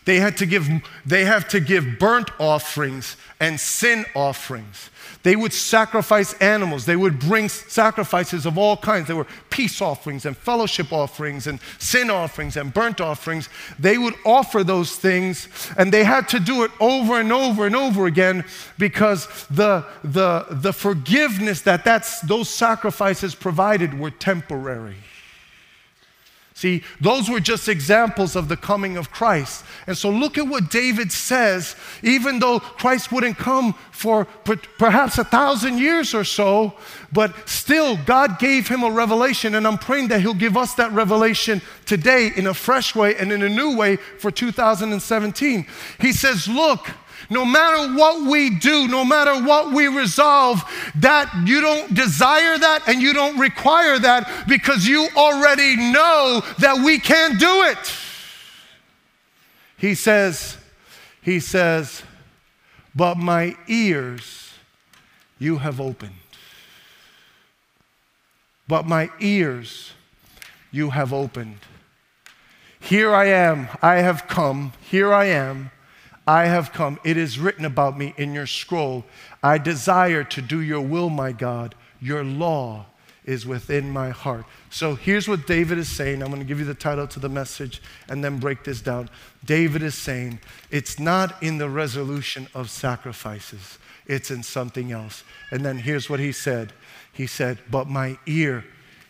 They 0.06 0.20
had 0.20 0.38
to 0.38 0.46
give, 0.46 0.68
they 1.06 1.26
have 1.26 1.48
to 1.50 1.60
give 1.60 1.98
burnt 2.00 2.30
offerings 2.40 3.16
and 3.40 3.60
sin 3.60 4.06
offerings. 4.16 4.90
They 5.24 5.38
would 5.38 5.54
sacrifice 5.54 6.34
animals. 6.36 6.86
They 6.86 6.98
would 6.98 7.20
bring 7.20 7.48
sacrifices 7.48 8.46
of 8.46 8.58
all 8.58 8.76
kinds. 8.76 9.08
There 9.08 9.16
were 9.16 9.28
peace 9.50 9.82
offerings 9.82 10.26
and 10.26 10.36
fellowship 10.36 10.92
offerings 10.92 11.48
and 11.48 11.60
sin 11.80 12.10
offerings 12.10 12.58
and 12.58 12.74
burnt 12.74 13.00
offerings. 13.00 13.48
They 13.80 13.98
would 13.98 14.16
offer 14.26 14.64
those 14.64 14.98
things, 14.98 15.48
and 15.78 15.94
they 15.94 16.04
had 16.04 16.28
to 16.30 16.40
do 16.40 16.64
it 16.64 16.72
over 16.82 17.20
and 17.20 17.32
over 17.32 17.66
and 17.66 17.76
over 17.76 18.06
again 18.06 18.44
because 18.78 19.28
the, 19.48 19.86
the, 20.04 20.46
the 20.50 20.74
forgiveness 20.74 21.62
that 21.62 21.86
that's, 21.86 22.20
those 22.22 22.50
sacrifices 22.50 23.34
provided 23.34 23.98
were 23.98 24.12
temporary. 24.12 24.98
See, 26.64 26.82
those 27.02 27.30
were 27.30 27.42
just 27.42 27.68
examples 27.68 28.38
of 28.38 28.48
the 28.48 28.56
coming 28.56 28.96
of 28.96 29.12
Christ. 29.12 29.66
And 29.86 29.98
so 29.98 30.10
look 30.10 30.38
at 30.38 30.48
what 30.48 30.70
David 30.70 31.12
says, 31.12 31.76
even 32.02 32.40
though 32.40 32.62
Christ 32.62 33.12
wouldn't 33.12 33.38
come 33.38 33.74
for 33.92 34.24
perhaps 34.78 35.18
a 35.18 35.26
thousand 35.26 35.80
years 35.80 36.14
or 36.14 36.24
so, 36.24 36.74
but 37.12 37.50
still 37.50 37.98
God 38.06 38.40
gave 38.40 38.70
him 38.70 38.82
a 38.82 38.90
revelation. 38.90 39.56
And 39.56 39.68
I'm 39.68 39.78
praying 39.78 40.08
that 40.08 40.22
he'll 40.22 40.34
give 40.34 40.56
us 40.56 40.74
that 40.76 40.94
revelation 40.94 41.62
today 41.86 42.32
in 42.34 42.48
a 42.48 42.54
fresh 42.54 42.96
way 42.96 43.18
and 43.18 43.34
in 43.34 43.42
a 43.44 43.50
new 43.50 43.76
way 43.76 43.98
for 43.98 44.32
2017. 44.32 45.68
He 46.00 46.14
says, 46.14 46.48
Look, 46.48 46.88
no 47.30 47.46
matter 47.46 47.94
what 47.94 48.30
we 48.30 48.50
do, 48.50 48.88
no 48.88 49.04
matter 49.06 49.44
what 49.44 49.72
we 49.72 49.88
resolve, 49.88 50.64
that 50.96 51.32
you 51.46 51.62
don't 51.62 51.94
desire 51.94 52.58
that 52.58 52.84
and 52.88 53.02
you 53.02 53.14
don't 53.14 53.40
require 53.40 54.00
that 54.00 54.46
because 54.48 54.88
you 54.88 55.08
already 55.16 55.76
know 55.76 56.42
that 56.60 56.84
we 56.84 57.00
can't 57.00 57.40
do 57.40 57.64
it. 57.64 57.94
He 59.78 59.96
says, 59.96 60.58
he 61.22 61.40
says, 61.40 62.04
but 62.96 63.18
my 63.18 63.56
ears 63.68 64.54
you 65.40 65.58
have 65.58 65.82
opened. 65.82 66.14
But 68.68 68.88
my 68.88 69.10
ears 69.20 69.92
you 70.72 70.92
have 70.92 71.12
opened. 71.12 71.60
Here 72.80 73.14
I 73.14 73.26
am, 73.26 73.68
I 73.82 73.96
have 73.96 74.28
come, 74.28 74.74
here 74.82 75.14
I 75.14 75.26
am. 75.26 75.72
I 76.26 76.46
have 76.46 76.72
come. 76.72 77.00
It 77.04 77.18
is 77.18 77.40
written 77.40 77.66
about 77.66 77.98
me 77.98 78.14
in 78.18 78.34
your 78.34 78.48
scroll. 78.48 79.06
I 79.42 79.58
desire 79.58 80.24
to 80.24 80.42
do 80.42 80.62
your 80.62 80.82
will, 80.82 81.10
my 81.10 81.32
God. 81.32 81.76
Your 82.00 82.24
law 82.24 82.86
is 83.26 83.46
within 83.46 83.90
my 83.90 84.10
heart. 84.10 84.46
So 84.70 84.96
here's 84.96 85.28
what 85.28 85.48
David 85.48 85.78
is 85.78 85.90
saying. 85.90 86.22
I'm 86.22 86.30
going 86.30 86.42
to 86.42 86.48
give 86.48 86.60
you 86.60 86.66
the 86.66 86.74
title 86.74 87.08
to 87.08 87.20
the 87.20 87.30
message 87.30 87.82
and 88.10 88.24
then 88.24 88.40
break 88.40 88.64
this 88.64 88.82
down. 88.82 89.10
David 89.46 89.82
is 89.82 89.96
saying, 89.96 90.40
it's 90.72 91.00
not 91.00 91.42
in 91.42 91.58
the 91.58 91.70
resolution 91.70 92.48
of 92.54 92.70
sacrifices, 92.70 93.78
it's 94.06 94.32
in 94.32 94.44
something 94.44 94.92
else. 94.92 95.24
And 95.52 95.66
then 95.66 95.78
here's 95.78 96.10
what 96.10 96.20
he 96.20 96.32
said 96.32 96.74
He 97.12 97.28
said, 97.28 97.60
But 97.70 97.88
my 97.88 98.18
ear 98.26 98.66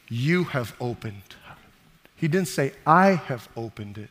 you 0.09 0.45
have 0.45 0.75
opened. 0.79 1.21
He 2.15 2.27
didn't 2.27 2.47
say, 2.47 2.73
I 2.85 3.15
have 3.15 3.49
opened 3.57 3.97
it. 3.97 4.09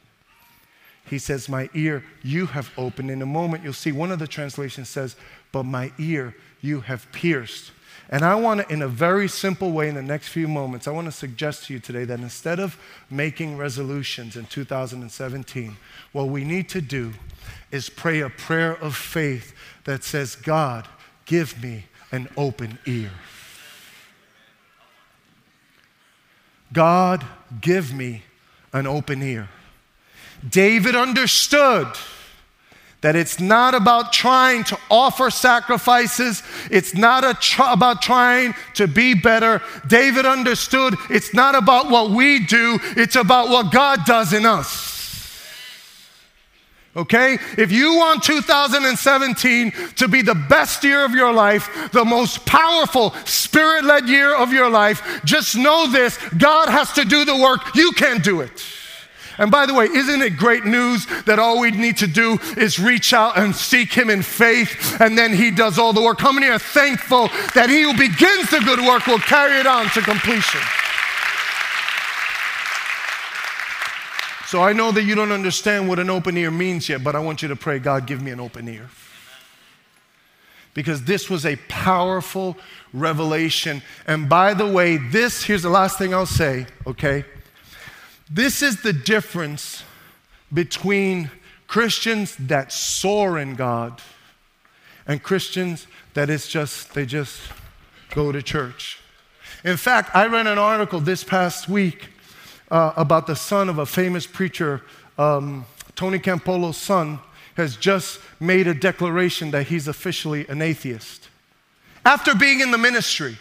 He 1.12 1.18
says, 1.18 1.46
My 1.46 1.68
ear 1.74 2.02
you 2.22 2.46
have 2.46 2.70
opened. 2.78 3.10
In 3.10 3.20
a 3.20 3.26
moment, 3.26 3.62
you'll 3.62 3.74
see 3.74 3.92
one 3.92 4.10
of 4.10 4.18
the 4.18 4.26
translations 4.26 4.88
says, 4.88 5.14
But 5.52 5.64
my 5.64 5.92
ear 5.98 6.34
you 6.62 6.80
have 6.80 7.06
pierced. 7.12 7.70
And 8.08 8.24
I 8.24 8.34
want 8.34 8.62
to, 8.62 8.72
in 8.72 8.80
a 8.80 8.88
very 8.88 9.28
simple 9.28 9.72
way, 9.72 9.90
in 9.90 9.94
the 9.94 10.00
next 10.00 10.28
few 10.28 10.48
moments, 10.48 10.88
I 10.88 10.90
want 10.90 11.08
to 11.08 11.12
suggest 11.12 11.66
to 11.66 11.74
you 11.74 11.80
today 11.80 12.06
that 12.06 12.20
instead 12.20 12.58
of 12.58 12.78
making 13.10 13.58
resolutions 13.58 14.38
in 14.38 14.46
2017, 14.46 15.76
what 16.12 16.28
we 16.28 16.44
need 16.44 16.70
to 16.70 16.80
do 16.80 17.12
is 17.70 17.90
pray 17.90 18.20
a 18.20 18.30
prayer 18.30 18.72
of 18.72 18.96
faith 18.96 19.52
that 19.84 20.04
says, 20.04 20.34
God, 20.34 20.88
give 21.26 21.62
me 21.62 21.84
an 22.10 22.26
open 22.38 22.78
ear. 22.86 23.10
God, 26.72 27.22
give 27.60 27.92
me 27.92 28.22
an 28.72 28.86
open 28.86 29.22
ear. 29.22 29.50
David 30.48 30.96
understood 30.96 31.88
that 33.02 33.16
it's 33.16 33.40
not 33.40 33.74
about 33.74 34.12
trying 34.12 34.64
to 34.64 34.78
offer 34.88 35.28
sacrifices. 35.28 36.42
It's 36.70 36.94
not 36.94 37.40
tr- 37.42 37.62
about 37.66 38.00
trying 38.00 38.54
to 38.74 38.86
be 38.86 39.14
better. 39.14 39.60
David 39.86 40.24
understood 40.24 40.94
it's 41.10 41.34
not 41.34 41.56
about 41.56 41.90
what 41.90 42.10
we 42.10 42.46
do, 42.46 42.78
it's 42.96 43.16
about 43.16 43.48
what 43.48 43.72
God 43.72 44.04
does 44.06 44.32
in 44.32 44.46
us. 44.46 44.90
Okay? 46.94 47.38
If 47.56 47.72
you 47.72 47.96
want 47.96 48.22
2017 48.22 49.72
to 49.96 50.08
be 50.08 50.22
the 50.22 50.34
best 50.34 50.84
year 50.84 51.04
of 51.04 51.12
your 51.12 51.32
life, 51.32 51.90
the 51.90 52.04
most 52.04 52.44
powerful 52.44 53.14
spirit 53.24 53.84
led 53.84 54.08
year 54.08 54.34
of 54.34 54.52
your 54.52 54.70
life, 54.70 55.22
just 55.24 55.56
know 55.56 55.90
this 55.90 56.18
God 56.38 56.68
has 56.68 56.92
to 56.92 57.04
do 57.04 57.24
the 57.24 57.36
work. 57.36 57.74
You 57.74 57.92
can't 57.92 58.22
do 58.22 58.42
it. 58.42 58.62
And 59.42 59.50
by 59.50 59.66
the 59.66 59.74
way, 59.74 59.86
isn't 59.86 60.22
it 60.22 60.36
great 60.36 60.64
news 60.64 61.04
that 61.24 61.40
all 61.40 61.58
we 61.58 61.72
need 61.72 61.96
to 61.96 62.06
do 62.06 62.38
is 62.56 62.78
reach 62.78 63.12
out 63.12 63.36
and 63.36 63.56
seek 63.56 63.92
Him 63.92 64.08
in 64.08 64.22
faith, 64.22 65.00
and 65.00 65.18
then 65.18 65.34
He 65.34 65.50
does 65.50 65.80
all 65.80 65.92
the 65.92 66.00
work? 66.00 66.20
How 66.20 66.30
many 66.30 66.46
are 66.46 66.60
thankful 66.60 67.26
that 67.56 67.68
He 67.68 67.82
who 67.82 67.92
begins 67.92 68.50
the 68.50 68.60
good 68.64 68.78
work 68.78 69.04
will 69.08 69.18
carry 69.18 69.58
it 69.58 69.66
on 69.66 69.86
to 69.86 70.00
completion? 70.00 70.60
So 74.46 74.62
I 74.62 74.72
know 74.72 74.92
that 74.92 75.02
you 75.02 75.16
don't 75.16 75.32
understand 75.32 75.88
what 75.88 75.98
an 75.98 76.08
open 76.08 76.36
ear 76.36 76.52
means 76.52 76.88
yet, 76.88 77.02
but 77.02 77.16
I 77.16 77.18
want 77.18 77.42
you 77.42 77.48
to 77.48 77.56
pray, 77.56 77.80
God, 77.80 78.06
give 78.06 78.22
me 78.22 78.30
an 78.30 78.38
open 78.38 78.68
ear. 78.68 78.90
Because 80.72 81.02
this 81.02 81.28
was 81.28 81.44
a 81.44 81.56
powerful 81.66 82.56
revelation. 82.92 83.82
And 84.06 84.28
by 84.28 84.54
the 84.54 84.70
way, 84.70 84.98
this, 84.98 85.42
here's 85.42 85.62
the 85.62 85.68
last 85.68 85.98
thing 85.98 86.14
I'll 86.14 86.26
say, 86.26 86.66
okay? 86.86 87.24
This 88.34 88.62
is 88.62 88.80
the 88.80 88.94
difference 88.94 89.84
between 90.50 91.30
Christians 91.66 92.34
that 92.36 92.72
soar 92.72 93.38
in 93.38 93.56
God 93.56 94.00
and 95.06 95.22
Christians 95.22 95.86
that 96.14 96.30
it's 96.30 96.48
just, 96.48 96.94
they 96.94 97.04
just 97.04 97.42
go 98.14 98.32
to 98.32 98.40
church. 98.42 99.00
In 99.64 99.76
fact, 99.76 100.16
I 100.16 100.28
read 100.28 100.46
an 100.46 100.56
article 100.56 100.98
this 100.98 101.22
past 101.22 101.68
week 101.68 102.08
uh, 102.70 102.94
about 102.96 103.26
the 103.26 103.36
son 103.36 103.68
of 103.68 103.76
a 103.76 103.84
famous 103.84 104.26
preacher, 104.26 104.80
um, 105.18 105.66
Tony 105.94 106.18
Campolo's 106.18 106.78
son, 106.78 107.18
has 107.58 107.76
just 107.76 108.18
made 108.40 108.66
a 108.66 108.72
declaration 108.72 109.50
that 109.50 109.66
he's 109.66 109.88
officially 109.88 110.48
an 110.48 110.62
atheist. 110.62 111.28
After 112.02 112.34
being 112.34 112.60
in 112.60 112.70
the 112.70 112.78
ministry, 112.78 113.36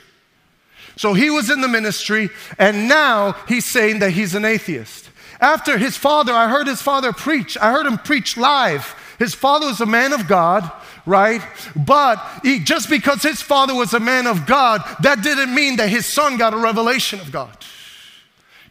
so 0.95 1.13
he 1.13 1.29
was 1.29 1.49
in 1.49 1.61
the 1.61 1.67
ministry, 1.67 2.29
and 2.57 2.87
now 2.87 3.33
he's 3.47 3.65
saying 3.65 3.99
that 3.99 4.11
he's 4.11 4.35
an 4.35 4.45
atheist. 4.45 5.09
After 5.39 5.77
his 5.77 5.97
father, 5.97 6.33
I 6.33 6.49
heard 6.49 6.67
his 6.67 6.81
father 6.81 7.11
preach. 7.11 7.57
I 7.57 7.71
heard 7.71 7.87
him 7.87 7.97
preach 7.97 8.37
live. 8.37 8.95
His 9.17 9.33
father 9.33 9.67
was 9.67 9.81
a 9.81 9.85
man 9.85 10.13
of 10.13 10.27
God, 10.27 10.71
right? 11.05 11.41
But 11.75 12.23
he, 12.43 12.59
just 12.59 12.89
because 12.89 13.23
his 13.23 13.41
father 13.41 13.73
was 13.73 13.93
a 13.93 13.99
man 13.99 14.27
of 14.27 14.45
God, 14.45 14.81
that 15.01 15.23
didn't 15.23 15.53
mean 15.53 15.77
that 15.77 15.89
his 15.89 16.05
son 16.05 16.37
got 16.37 16.53
a 16.53 16.57
revelation 16.57 17.19
of 17.19 17.31
God. 17.31 17.57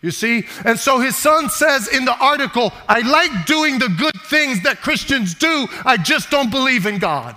You 0.02 0.10
see? 0.10 0.46
And 0.64 0.78
so 0.78 1.00
his 1.00 1.16
son 1.16 1.50
says 1.50 1.88
in 1.88 2.04
the 2.04 2.16
article, 2.16 2.72
I 2.88 3.00
like 3.00 3.46
doing 3.46 3.78
the 3.78 3.88
good 3.88 4.18
things 4.26 4.62
that 4.62 4.80
Christians 4.80 5.34
do, 5.34 5.66
I 5.84 5.96
just 5.96 6.30
don't 6.30 6.50
believe 6.50 6.86
in 6.86 6.98
God. 6.98 7.36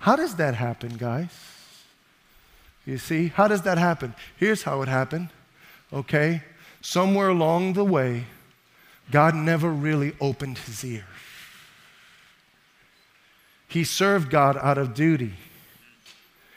How 0.00 0.16
does 0.16 0.36
that 0.36 0.54
happen, 0.54 0.96
guys? 0.96 1.30
You 2.84 2.98
see, 2.98 3.28
how 3.28 3.48
does 3.48 3.62
that 3.62 3.78
happen? 3.78 4.14
Here's 4.36 4.64
how 4.64 4.82
it 4.82 4.88
happened, 4.88 5.28
okay? 5.92 6.42
Somewhere 6.80 7.28
along 7.28 7.74
the 7.74 7.84
way, 7.84 8.24
God 9.10 9.34
never 9.34 9.70
really 9.70 10.14
opened 10.20 10.58
his 10.58 10.84
ear. 10.84 11.06
He 13.68 13.84
served 13.84 14.30
God 14.30 14.56
out 14.56 14.78
of 14.78 14.94
duty. 14.94 15.34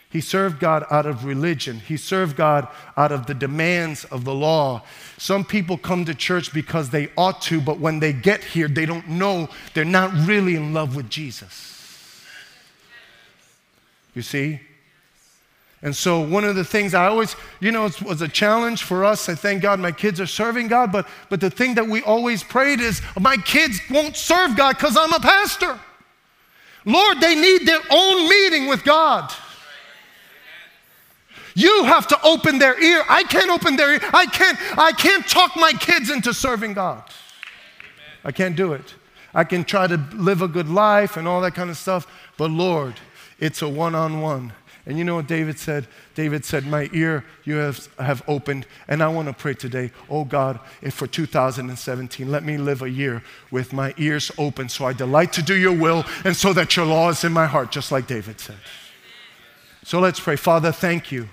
He 0.10 0.22
served 0.22 0.60
God 0.60 0.86
out 0.90 1.06
of 1.06 1.26
religion. 1.26 1.80
He 1.80 1.98
served 1.98 2.38
God 2.38 2.68
out 2.96 3.12
of 3.12 3.26
the 3.26 3.34
demands 3.34 4.06
of 4.06 4.24
the 4.24 4.34
law. 4.34 4.84
Some 5.18 5.44
people 5.44 5.78
come 5.78 6.06
to 6.06 6.16
church 6.16 6.54
because 6.54 6.90
they 6.90 7.10
ought 7.18 7.42
to, 7.44 7.60
but 7.62 7.80
when 7.80 8.00
they 8.00 8.14
get 8.14 8.44
here, 8.44 8.68
they 8.68 8.86
don't 8.86 9.08
know 9.10 9.50
they're 9.74 9.86
not 9.86 10.12
really 10.26 10.56
in 10.56 10.74
love 10.74 10.96
with 10.96 11.10
Jesus. 11.10 12.24
You 14.14 14.22
see? 14.22 14.62
And 15.82 15.96
so, 15.96 16.20
one 16.20 16.44
of 16.44 16.56
the 16.56 16.64
things 16.64 16.94
I 16.94 17.08
always, 17.08 17.36
you 17.60 17.72
know, 17.72 17.86
it 17.86 18.02
was 18.02 18.22
a 18.22 18.28
challenge 18.28 18.84
for 18.84 19.06
us. 19.06 19.30
I 19.30 19.36
thank 19.36 19.62
God 19.62 19.80
my 19.80 19.92
kids 19.92 20.20
are 20.20 20.26
serving 20.26 20.68
God, 20.68 20.92
but, 20.92 21.08
but 21.30 21.42
the 21.42 21.50
thing 21.50 21.76
that 21.76 21.88
we 21.88 22.02
always 22.02 22.44
prayed 22.44 22.80
is 22.80 23.02
my 23.20 23.38
kids 23.38 23.80
won't 23.92 24.16
serve 24.16 24.56
God 24.56 24.78
because 24.78 24.98
I'm 24.98 25.14
a 25.14 25.20
pastor. 25.20 25.80
Lord, 26.86 27.20
they 27.20 27.36
need 27.36 27.66
their 27.68 27.82
own 27.92 28.30
meeting 28.30 28.68
with 28.68 28.84
God. 28.84 29.32
You 31.56 31.86
have 31.86 32.08
to 32.08 32.22
open 32.22 32.60
their 32.60 32.82
ear. 32.82 33.04
I 33.10 33.24
can't 33.24 33.50
open 33.50 33.76
their 33.76 33.94
ear. 33.94 34.00
I 34.14 34.26
can't, 34.26 34.58
I 34.78 34.92
can't 34.92 35.28
talk 35.28 35.56
my 35.56 35.72
kids 35.72 36.10
into 36.10 36.34
serving 36.34 36.74
God. 36.74 37.04
I 38.24 38.32
can't 38.32 38.56
do 38.56 38.74
it. 38.74 38.94
I 39.34 39.44
can 39.46 39.64
try 39.64 39.88
to 39.88 39.98
live 40.14 40.42
a 40.42 40.48
good 40.48 40.70
life 40.70 41.18
and 41.18 41.28
all 41.28 41.42
that 41.42 41.56
kind 41.56 41.70
of 41.70 41.78
stuff. 41.78 42.08
But 42.38 42.52
Lord, 42.52 42.96
it's 43.40 43.62
a 43.62 43.70
one 43.70 43.96
on 43.96 44.22
one. 44.22 44.54
And 44.86 45.00
you 45.00 45.04
know 45.04 45.16
what 45.16 45.28
David 45.28 45.58
said? 45.58 45.88
David 46.14 46.46
said, 46.46 46.66
My 46.66 46.90
ear 46.94 47.26
you 47.44 47.56
have, 47.56 47.90
have 47.98 48.22
opened. 48.28 48.68
And 48.88 49.02
I 49.02 49.08
want 49.08 49.28
to 49.28 49.34
pray 49.34 49.56
today, 49.56 49.92
oh 50.10 50.26
God, 50.26 50.60
if 50.82 50.94
for 50.94 51.08
2017, 51.08 52.30
let 52.30 52.44
me 52.44 52.58
live 52.58 52.84
a 52.84 52.90
year 52.90 53.24
with 53.50 53.74
my 53.74 53.94
ears 53.98 54.32
open 54.38 54.70
so 54.70 54.86
I 54.86 54.94
delight 54.94 55.34
to 55.34 55.42
do 55.42 55.56
your 55.56 55.74
will 55.74 56.06
and 56.24 56.36
so 56.36 56.54
that 56.54 56.76
your 56.76 56.86
law 56.86 57.10
is 57.10 57.24
in 57.24 57.34
my 57.34 57.48
heart, 57.48 57.72
just 57.72 57.92
like 57.92 58.06
David 58.06 58.40
said. 58.40 58.58
So 59.84 60.00
let's 60.00 60.20
pray. 60.20 60.36
Father, 60.36 60.72
thank 60.72 61.12
you. 61.12 61.30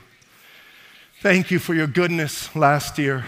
Thank 1.21 1.51
you 1.51 1.59
for 1.59 1.75
your 1.75 1.87
goodness 1.87 2.55
last 2.57 2.99
year. 2.99 3.25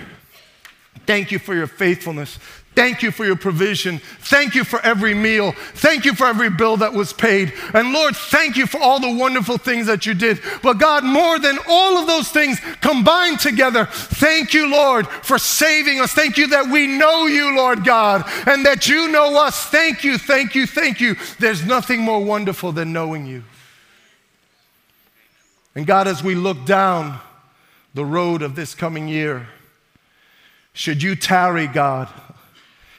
Thank 1.06 1.32
you 1.32 1.38
for 1.38 1.54
your 1.54 1.66
faithfulness. 1.66 2.38
Thank 2.74 3.02
you 3.02 3.12
for 3.12 3.24
your 3.24 3.36
provision. 3.36 3.98
Thank 3.98 4.56
you 4.56 4.64
for 4.64 4.80
every 4.80 5.14
meal. 5.14 5.52
Thank 5.74 6.04
you 6.04 6.12
for 6.14 6.26
every 6.26 6.50
bill 6.50 6.76
that 6.78 6.92
was 6.92 7.12
paid. 7.12 7.52
And 7.72 7.92
Lord, 7.92 8.16
thank 8.16 8.56
you 8.56 8.66
for 8.66 8.80
all 8.80 8.98
the 8.98 9.14
wonderful 9.14 9.58
things 9.58 9.86
that 9.86 10.06
you 10.06 10.14
did. 10.14 10.40
But 10.60 10.78
God, 10.78 11.04
more 11.04 11.38
than 11.38 11.58
all 11.68 11.98
of 11.98 12.08
those 12.08 12.30
things 12.30 12.58
combined 12.80 13.38
together, 13.38 13.86
thank 13.86 14.54
you, 14.54 14.68
Lord, 14.68 15.06
for 15.06 15.38
saving 15.38 16.00
us. 16.00 16.12
Thank 16.12 16.36
you 16.36 16.48
that 16.48 16.66
we 16.66 16.88
know 16.88 17.26
you, 17.26 17.56
Lord 17.56 17.84
God, 17.84 18.24
and 18.46 18.66
that 18.66 18.88
you 18.88 19.08
know 19.08 19.40
us. 19.40 19.66
Thank 19.66 20.02
you, 20.02 20.18
thank 20.18 20.56
you, 20.56 20.66
thank 20.66 21.00
you. 21.00 21.14
There's 21.38 21.64
nothing 21.64 22.00
more 22.00 22.24
wonderful 22.24 22.72
than 22.72 22.92
knowing 22.92 23.24
you. 23.26 23.44
And 25.76 25.86
God, 25.86 26.08
as 26.08 26.24
we 26.24 26.34
look 26.34 26.64
down 26.64 27.20
the 27.94 28.04
road 28.04 28.42
of 28.42 28.56
this 28.56 28.74
coming 28.74 29.06
year, 29.06 29.48
should 30.72 31.04
you 31.04 31.14
tarry, 31.14 31.68
God, 31.68 32.08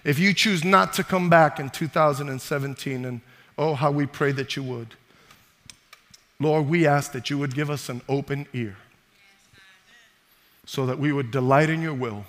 if 0.05 0.19
you 0.19 0.33
choose 0.33 0.63
not 0.63 0.93
to 0.93 1.03
come 1.03 1.29
back 1.29 1.59
in 1.59 1.69
2017, 1.71 3.03
and 3.03 3.21
oh, 3.57 3.73
how 3.73 3.91
we 3.91 4.05
pray 4.05 4.31
that 4.31 4.55
you 4.55 4.63
would, 4.63 4.89
Lord, 6.39 6.69
we 6.69 6.85
ask 6.85 7.11
that 7.13 7.29
you 7.29 7.37
would 7.39 7.55
give 7.55 7.69
us 7.69 7.89
an 7.89 8.01
open 8.07 8.47
ear 8.53 8.77
so 10.65 10.85
that 10.85 10.99
we 10.99 11.11
would 11.11 11.31
delight 11.31 11.69
in 11.69 11.81
your 11.81 11.93
will 11.93 12.25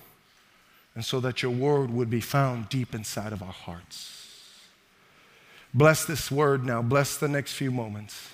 and 0.95 1.04
so 1.04 1.21
that 1.21 1.42
your 1.42 1.52
word 1.52 1.90
would 1.90 2.09
be 2.09 2.21
found 2.21 2.68
deep 2.68 2.95
inside 2.95 3.33
of 3.33 3.42
our 3.42 3.52
hearts. 3.52 4.62
Bless 5.75 6.06
this 6.06 6.30
word 6.30 6.64
now. 6.64 6.80
Bless 6.80 7.18
the 7.18 7.28
next 7.28 7.52
few 7.52 7.71
moments. 7.71 8.30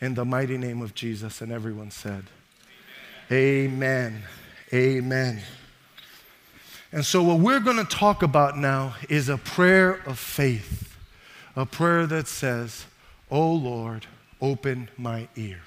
In 0.00 0.14
the 0.14 0.24
mighty 0.24 0.58
name 0.58 0.82
of 0.82 0.96
Jesus. 0.96 1.40
And 1.40 1.52
everyone 1.52 1.92
said, 1.92 2.24
Amen. 3.30 4.24
Amen. 4.72 5.02
Amen. 5.36 5.42
And 6.92 7.06
so, 7.06 7.22
what 7.22 7.38
we're 7.38 7.60
going 7.60 7.78
to 7.78 7.84
talk 7.84 8.22
about 8.22 8.58
now 8.58 8.96
is 9.08 9.30
a 9.30 9.38
prayer 9.38 10.02
of 10.04 10.18
faith, 10.18 10.94
a 11.56 11.64
prayer 11.64 12.06
that 12.06 12.28
says, 12.28 12.84
Oh 13.30 13.50
Lord, 13.52 14.06
open 14.42 14.90
my 14.98 15.28
ear. 15.34 15.60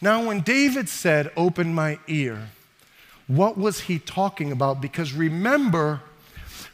Now, 0.00 0.26
when 0.26 0.40
David 0.40 0.88
said, 0.88 1.30
Open 1.36 1.72
my 1.72 2.00
ear, 2.08 2.48
what 3.28 3.56
was 3.56 3.82
he 3.82 4.00
talking 4.00 4.50
about? 4.50 4.80
Because 4.80 5.12
remember, 5.12 6.00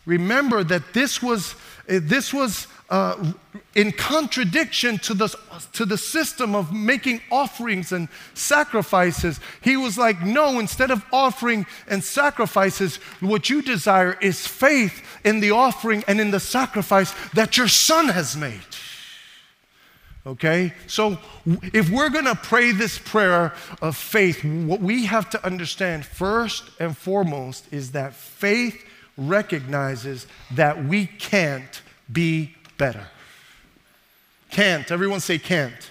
remember 0.06 0.64
that 0.64 0.92
this 0.92 1.22
was, 1.22 1.54
this 1.86 2.32
was 2.32 2.66
uh, 2.90 3.32
in 3.74 3.92
contradiction 3.92 4.98
to 4.98 5.14
the, 5.14 5.34
to 5.72 5.84
the 5.84 5.96
system 5.96 6.54
of 6.54 6.72
making 6.72 7.20
offerings 7.30 7.92
and 7.92 8.08
sacrifices. 8.34 9.40
He 9.62 9.76
was 9.76 9.96
like, 9.96 10.20
No, 10.22 10.58
instead 10.58 10.90
of 10.90 11.04
offering 11.12 11.66
and 11.88 12.04
sacrifices, 12.04 12.96
what 13.20 13.48
you 13.48 13.62
desire 13.62 14.18
is 14.20 14.46
faith 14.46 15.02
in 15.24 15.40
the 15.40 15.50
offering 15.50 16.04
and 16.06 16.20
in 16.20 16.30
the 16.30 16.40
sacrifice 16.40 17.14
that 17.30 17.56
your 17.56 17.68
son 17.68 18.08
has 18.08 18.36
made. 18.36 18.60
Okay? 20.26 20.72
So, 20.86 21.18
if 21.72 21.90
we're 21.90 22.10
going 22.10 22.24
to 22.24 22.34
pray 22.34 22.72
this 22.72 22.98
prayer 22.98 23.54
of 23.82 23.96
faith, 23.96 24.44
what 24.44 24.80
we 24.80 25.06
have 25.06 25.28
to 25.30 25.44
understand 25.44 26.06
first 26.06 26.64
and 26.78 26.96
foremost 26.96 27.70
is 27.72 27.92
that 27.92 28.14
faith 28.14 28.82
recognizes 29.16 30.26
that 30.52 30.84
we 30.84 31.06
can't 31.06 31.82
be 32.12 32.54
better. 32.78 33.06
Can't. 34.50 34.90
Everyone 34.90 35.20
say 35.20 35.38
can't. 35.38 35.90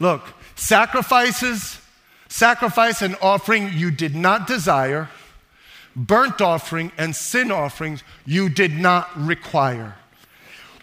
Look, 0.00 0.22
sacrifices, 0.56 1.78
sacrifice 2.28 3.02
and 3.02 3.16
offering 3.20 3.70
you 3.74 3.90
did 3.90 4.14
not 4.14 4.46
desire, 4.46 5.08
burnt 5.94 6.40
offering 6.40 6.90
and 6.96 7.14
sin 7.14 7.50
offerings 7.50 8.02
you 8.24 8.48
did 8.48 8.72
not 8.72 9.08
require. 9.16 9.96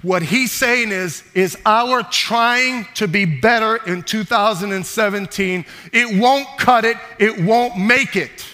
What 0.01 0.21
he's 0.21 0.51
saying 0.51 0.91
is, 0.91 1.23
is 1.33 1.57
our 1.65 2.03
trying 2.03 2.87
to 2.95 3.07
be 3.07 3.25
better 3.25 3.77
in 3.85 4.03
2017, 4.03 5.65
it 5.91 6.21
won't 6.21 6.47
cut 6.57 6.85
it, 6.85 6.95
it 7.17 7.41
won't 7.41 7.77
make 7.77 8.15
it. 8.15 8.45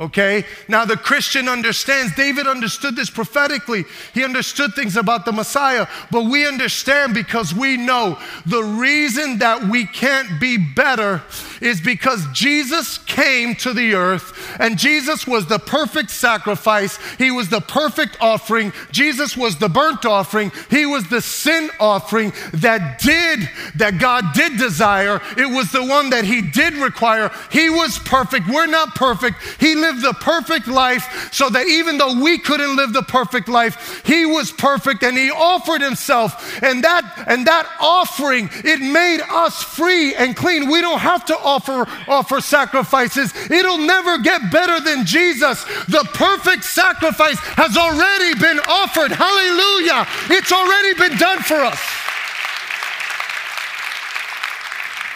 Okay? 0.00 0.44
Now, 0.68 0.84
the 0.84 0.96
Christian 0.96 1.48
understands, 1.48 2.16
David 2.16 2.46
understood 2.46 2.96
this 2.96 3.10
prophetically. 3.10 3.84
He 4.14 4.24
understood 4.24 4.74
things 4.74 4.96
about 4.96 5.24
the 5.26 5.32
Messiah, 5.32 5.86
but 6.10 6.24
we 6.24 6.46
understand 6.46 7.12
because 7.14 7.54
we 7.54 7.76
know 7.76 8.18
the 8.46 8.62
reason 8.62 9.38
that 9.38 9.62
we 9.68 9.86
can't 9.86 10.40
be 10.40 10.56
better 10.56 11.22
is 11.60 11.80
because 11.80 12.26
Jesus 12.32 12.98
came 12.98 13.54
to 13.56 13.72
the 13.72 13.94
earth 13.94 14.56
and 14.58 14.78
Jesus 14.78 15.26
was 15.26 15.46
the 15.46 15.58
perfect 15.58 16.10
sacrifice. 16.10 16.98
He 17.16 17.30
was 17.30 17.50
the 17.50 17.60
perfect 17.60 18.16
offering. 18.20 18.72
Jesus 18.90 19.36
was 19.36 19.58
the 19.58 19.68
burnt 19.68 20.04
offering. 20.06 20.52
He 20.70 20.86
was 20.86 21.08
the 21.08 21.20
sin 21.20 21.70
offering 21.78 22.32
that 22.54 22.98
did, 22.98 23.48
that 23.76 23.98
God 23.98 24.32
did 24.34 24.56
desire. 24.56 25.20
It 25.36 25.46
was 25.54 25.70
the 25.70 25.84
one 25.84 26.10
that 26.10 26.24
He 26.24 26.42
did 26.42 26.74
require. 26.74 27.30
He 27.50 27.68
was 27.68 27.98
perfect. 27.98 28.48
We're 28.48 28.66
not 28.66 28.94
perfect. 28.94 29.36
He 29.60 29.81
lived 29.82 30.02
the 30.02 30.14
perfect 30.14 30.66
life 30.66 31.28
so 31.30 31.50
that 31.50 31.66
even 31.66 31.98
though 31.98 32.22
we 32.22 32.38
couldn't 32.38 32.76
live 32.76 32.94
the 32.94 33.02
perfect 33.02 33.48
life, 33.48 34.02
He 34.06 34.24
was 34.24 34.50
perfect 34.50 35.02
and 35.02 35.18
He 35.18 35.30
offered 35.30 35.82
Himself. 35.82 36.62
And 36.62 36.82
that, 36.84 37.24
and 37.26 37.46
that 37.46 37.68
offering, 37.80 38.48
it 38.64 38.80
made 38.80 39.20
us 39.28 39.62
free 39.62 40.14
and 40.14 40.34
clean. 40.34 40.70
We 40.70 40.80
don't 40.80 41.00
have 41.00 41.26
to 41.26 41.36
offer, 41.36 41.86
offer 42.08 42.40
sacrifices. 42.40 43.34
It'll 43.50 43.78
never 43.78 44.18
get 44.18 44.50
better 44.50 44.80
than 44.80 45.04
Jesus. 45.04 45.64
The 45.86 46.08
perfect 46.14 46.64
sacrifice 46.64 47.38
has 47.60 47.76
already 47.76 48.38
been 48.40 48.60
offered. 48.60 49.12
Hallelujah. 49.12 50.06
It's 50.30 50.52
already 50.52 50.94
been 50.94 51.18
done 51.18 51.40
for 51.40 51.56
us. 51.56 51.80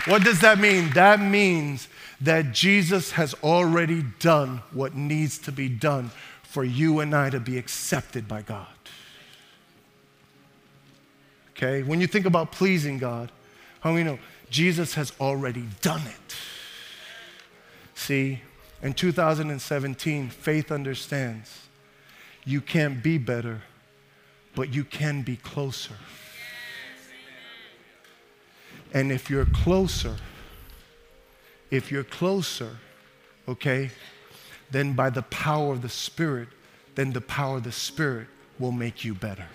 What 0.06 0.22
does 0.22 0.40
that 0.40 0.60
mean? 0.60 0.90
That 0.90 1.20
means 1.20 1.88
that 2.20 2.52
Jesus 2.52 3.12
has 3.12 3.34
already 3.42 4.04
done 4.20 4.62
what 4.72 4.94
needs 4.94 5.38
to 5.38 5.52
be 5.52 5.68
done 5.68 6.10
for 6.42 6.64
you 6.64 7.00
and 7.00 7.14
I 7.14 7.30
to 7.30 7.40
be 7.40 7.58
accepted 7.58 8.26
by 8.26 8.42
God. 8.42 8.66
Okay? 11.50 11.82
When 11.82 12.00
you 12.00 12.06
think 12.06 12.26
about 12.26 12.52
pleasing 12.52 12.98
God, 12.98 13.30
how 13.80 13.92
many 13.92 14.04
know 14.04 14.18
Jesus 14.50 14.94
has 14.94 15.12
already 15.20 15.66
done 15.82 16.02
it? 16.06 16.36
See, 17.94 18.40
in 18.82 18.92
2017, 18.92 20.28
faith 20.30 20.70
understands 20.70 21.62
you 22.44 22.60
can't 22.60 23.02
be 23.02 23.18
better, 23.18 23.62
but 24.54 24.72
you 24.72 24.84
can 24.84 25.22
be 25.22 25.36
closer. 25.36 25.94
And 28.94 29.10
if 29.10 29.28
you're 29.28 29.46
closer, 29.46 30.16
if 31.70 31.90
you're 31.90 32.04
closer, 32.04 32.76
okay, 33.48 33.90
then 34.70 34.92
by 34.92 35.10
the 35.10 35.22
power 35.22 35.72
of 35.72 35.82
the 35.82 35.88
Spirit, 35.88 36.48
then 36.94 37.12
the 37.12 37.20
power 37.20 37.58
of 37.58 37.64
the 37.64 37.72
Spirit 37.72 38.28
will 38.58 38.72
make 38.72 39.04
you 39.04 39.14
better. 39.14 39.46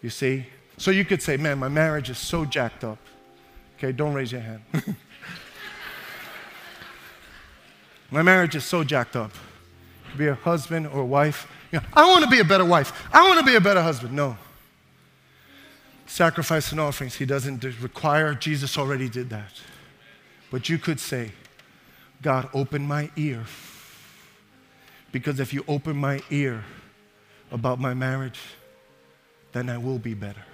You 0.00 0.10
see? 0.10 0.46
So 0.76 0.90
you 0.90 1.04
could 1.04 1.22
say, 1.22 1.36
man, 1.36 1.58
my 1.58 1.68
marriage 1.68 2.10
is 2.10 2.18
so 2.18 2.44
jacked 2.44 2.84
up. 2.84 2.98
Okay, 3.78 3.92
don't 3.92 4.14
raise 4.14 4.32
your 4.32 4.40
hand. 4.40 4.62
my 8.10 8.22
marriage 8.22 8.54
is 8.54 8.64
so 8.64 8.82
jacked 8.84 9.16
up. 9.16 9.32
Be 10.16 10.28
a 10.28 10.34
husband 10.34 10.86
or 10.86 11.00
a 11.00 11.06
wife. 11.06 11.48
You 11.70 11.80
know, 11.80 11.86
I 11.94 12.08
want 12.08 12.24
to 12.24 12.30
be 12.30 12.40
a 12.40 12.44
better 12.44 12.64
wife. 12.64 13.08
I 13.12 13.22
want 13.28 13.40
to 13.40 13.46
be 13.46 13.56
a 13.56 13.60
better 13.60 13.82
husband. 13.82 14.12
No. 14.12 14.36
Sacrifice 16.06 16.70
and 16.72 16.80
offerings, 16.80 17.14
he 17.14 17.24
doesn't 17.24 17.64
require. 17.80 18.34
Jesus 18.34 18.76
already 18.76 19.08
did 19.08 19.30
that. 19.30 19.52
But 20.52 20.68
you 20.68 20.78
could 20.78 21.00
say, 21.00 21.32
God, 22.22 22.48
open 22.54 22.86
my 22.86 23.10
ear. 23.16 23.44
Because 25.10 25.40
if 25.40 25.52
you 25.52 25.64
open 25.66 25.96
my 25.96 26.20
ear 26.30 26.64
about 27.50 27.80
my 27.80 27.92
marriage, 27.92 28.38
then 29.50 29.68
I 29.68 29.78
will 29.78 29.98
be 29.98 30.14
better. 30.14 30.44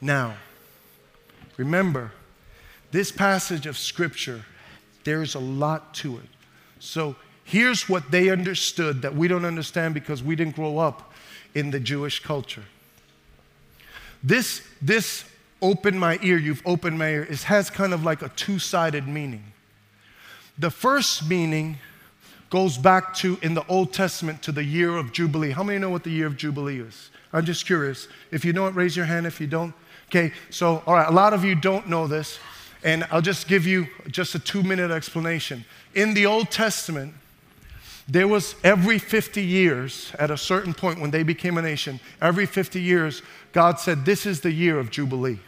Now, 0.00 0.36
remember, 1.58 2.12
this 2.90 3.12
passage 3.12 3.66
of 3.66 3.76
Scripture, 3.76 4.46
there's 5.04 5.34
a 5.34 5.38
lot 5.38 5.92
to 5.96 6.16
it. 6.16 6.28
So 6.80 7.16
Here's 7.44 7.88
what 7.88 8.10
they 8.10 8.30
understood 8.30 9.02
that 9.02 9.14
we 9.14 9.28
don't 9.28 9.44
understand 9.44 9.94
because 9.94 10.22
we 10.22 10.36
didn't 10.36 10.56
grow 10.56 10.78
up 10.78 11.12
in 11.54 11.70
the 11.70 11.80
Jewish 11.80 12.20
culture. 12.20 12.64
This, 14.22 14.66
this 14.80 15.24
open 15.62 15.98
my 15.98 16.18
ear, 16.22 16.36
you've 16.36 16.62
opened 16.66 16.98
my 16.98 17.08
ear, 17.08 17.22
it 17.22 17.42
has 17.44 17.70
kind 17.70 17.94
of 17.94 18.04
like 18.04 18.20
a 18.20 18.28
two 18.30 18.58
sided 18.58 19.08
meaning. 19.08 19.44
The 20.58 20.70
first 20.70 21.28
meaning 21.28 21.78
goes 22.50 22.76
back 22.76 23.14
to 23.14 23.38
in 23.40 23.54
the 23.54 23.66
Old 23.66 23.94
Testament 23.94 24.42
to 24.42 24.52
the 24.52 24.62
year 24.62 24.96
of 24.96 25.12
Jubilee. 25.12 25.52
How 25.52 25.62
many 25.62 25.78
know 25.78 25.88
what 25.88 26.04
the 26.04 26.10
year 26.10 26.26
of 26.26 26.36
Jubilee 26.36 26.80
is? 26.80 27.10
I'm 27.32 27.46
just 27.46 27.64
curious. 27.64 28.08
If 28.30 28.44
you 28.44 28.52
know 28.52 28.66
it, 28.66 28.74
raise 28.74 28.94
your 28.94 29.06
hand. 29.06 29.26
If 29.26 29.40
you 29.40 29.46
don't, 29.46 29.72
okay. 30.08 30.32
So, 30.50 30.82
all 30.86 30.94
right, 30.94 31.08
a 31.08 31.12
lot 31.12 31.32
of 31.32 31.44
you 31.44 31.54
don't 31.54 31.88
know 31.88 32.06
this, 32.06 32.38
and 32.84 33.06
I'll 33.10 33.22
just 33.22 33.48
give 33.48 33.66
you 33.66 33.86
just 34.08 34.34
a 34.34 34.38
two 34.38 34.62
minute 34.62 34.90
explanation. 34.90 35.64
In 35.94 36.12
the 36.12 36.26
Old 36.26 36.50
Testament, 36.50 37.14
there 38.06 38.28
was 38.28 38.54
every 38.62 38.98
50 38.98 39.42
years, 39.42 40.12
at 40.18 40.30
a 40.30 40.36
certain 40.36 40.74
point 40.74 41.00
when 41.00 41.10
they 41.10 41.22
became 41.22 41.56
a 41.56 41.62
nation, 41.62 42.00
every 42.20 42.44
50 42.44 42.82
years, 42.82 43.22
God 43.52 43.78
said, 43.78 44.04
This 44.04 44.26
is 44.26 44.40
the 44.40 44.52
year 44.52 44.78
of 44.78 44.90
Jubilee. 44.90 45.38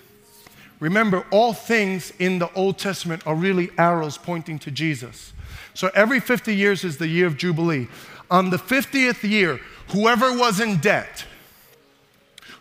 Remember, 0.80 1.24
all 1.30 1.52
things 1.52 2.12
in 2.18 2.38
the 2.38 2.52
Old 2.54 2.78
Testament 2.78 3.26
are 3.26 3.34
really 3.34 3.70
arrows 3.78 4.18
pointing 4.18 4.58
to 4.60 4.70
Jesus. 4.70 5.32
So 5.72 5.90
every 5.94 6.20
50 6.20 6.54
years 6.54 6.84
is 6.84 6.98
the 6.98 7.08
year 7.08 7.26
of 7.26 7.36
Jubilee. 7.36 7.88
On 8.30 8.50
the 8.50 8.56
50th 8.56 9.28
year, 9.28 9.60
whoever 9.88 10.36
was 10.36 10.60
in 10.60 10.78
debt, 10.78 11.24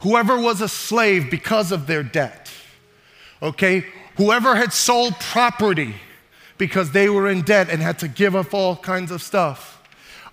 whoever 0.02 0.40
was 0.40 0.62
a 0.62 0.70
slave 0.70 1.30
because 1.32 1.72
of 1.72 1.88
their 1.88 2.04
debt, 2.04 2.52
okay, 3.42 3.86
whoever 4.18 4.56
had 4.56 4.74
sold 4.74 5.20
property 5.20 5.96
because 6.58 6.92
they 6.92 7.10
were 7.10 7.28
in 7.28 7.42
debt 7.42 7.70
and 7.70 7.82
had 7.82 8.00
to 8.00 8.08
give 8.08 8.36
up 8.36 8.54
all 8.54 8.76
kinds 8.76 9.12
of 9.12 9.22
stuff, 9.22 9.82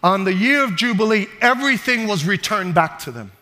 on 0.02 0.24
the 0.24 0.32
year 0.32 0.64
of 0.64 0.76
Jubilee, 0.76 1.26
everything 1.40 2.06
was 2.06 2.24
returned 2.24 2.74
back 2.74 2.98
to 3.00 3.10
them. 3.10 3.32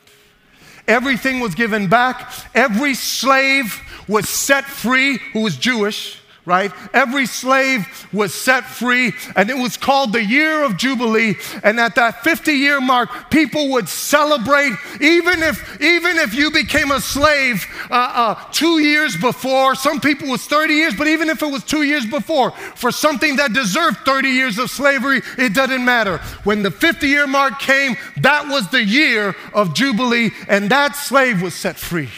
Everything 0.88 1.38
was 1.38 1.54
given 1.54 1.88
back. 1.88 2.32
Every 2.54 2.94
slave 2.94 3.80
was 4.08 4.28
set 4.28 4.64
free 4.64 5.18
who 5.32 5.42
was 5.42 5.56
Jewish 5.56 6.20
right? 6.48 6.72
Every 6.94 7.26
slave 7.26 8.08
was 8.10 8.32
set 8.32 8.64
free, 8.64 9.12
and 9.36 9.50
it 9.50 9.56
was 9.56 9.76
called 9.76 10.14
the 10.14 10.24
year 10.24 10.64
of 10.64 10.78
Jubilee. 10.78 11.34
And 11.62 11.78
at 11.78 11.94
that 11.96 12.24
50 12.24 12.52
year 12.52 12.80
mark, 12.80 13.30
people 13.30 13.68
would 13.72 13.86
celebrate, 13.86 14.72
even 15.00 15.42
if, 15.42 15.80
even 15.80 16.16
if 16.16 16.34
you 16.34 16.50
became 16.50 16.90
a 16.90 17.00
slave 17.00 17.66
uh, 17.90 17.94
uh, 17.94 18.34
two 18.50 18.78
years 18.78 19.14
before. 19.14 19.74
Some 19.74 20.00
people 20.00 20.28
was 20.28 20.46
30 20.46 20.72
years, 20.72 20.94
but 20.96 21.06
even 21.06 21.28
if 21.28 21.42
it 21.42 21.52
was 21.52 21.62
two 21.62 21.82
years 21.82 22.06
before, 22.06 22.52
for 22.52 22.90
something 22.90 23.36
that 23.36 23.52
deserved 23.52 23.98
30 24.06 24.28
years 24.30 24.58
of 24.58 24.70
slavery, 24.70 25.20
it 25.36 25.52
doesn't 25.52 25.84
matter. 25.84 26.16
When 26.44 26.62
the 26.62 26.70
50 26.70 27.06
year 27.06 27.26
mark 27.26 27.60
came, 27.60 27.96
that 28.16 28.48
was 28.48 28.70
the 28.70 28.82
year 28.82 29.36
of 29.52 29.74
Jubilee, 29.74 30.30
and 30.48 30.70
that 30.70 30.96
slave 30.96 31.42
was 31.42 31.54
set 31.54 31.76
free. 31.76 32.08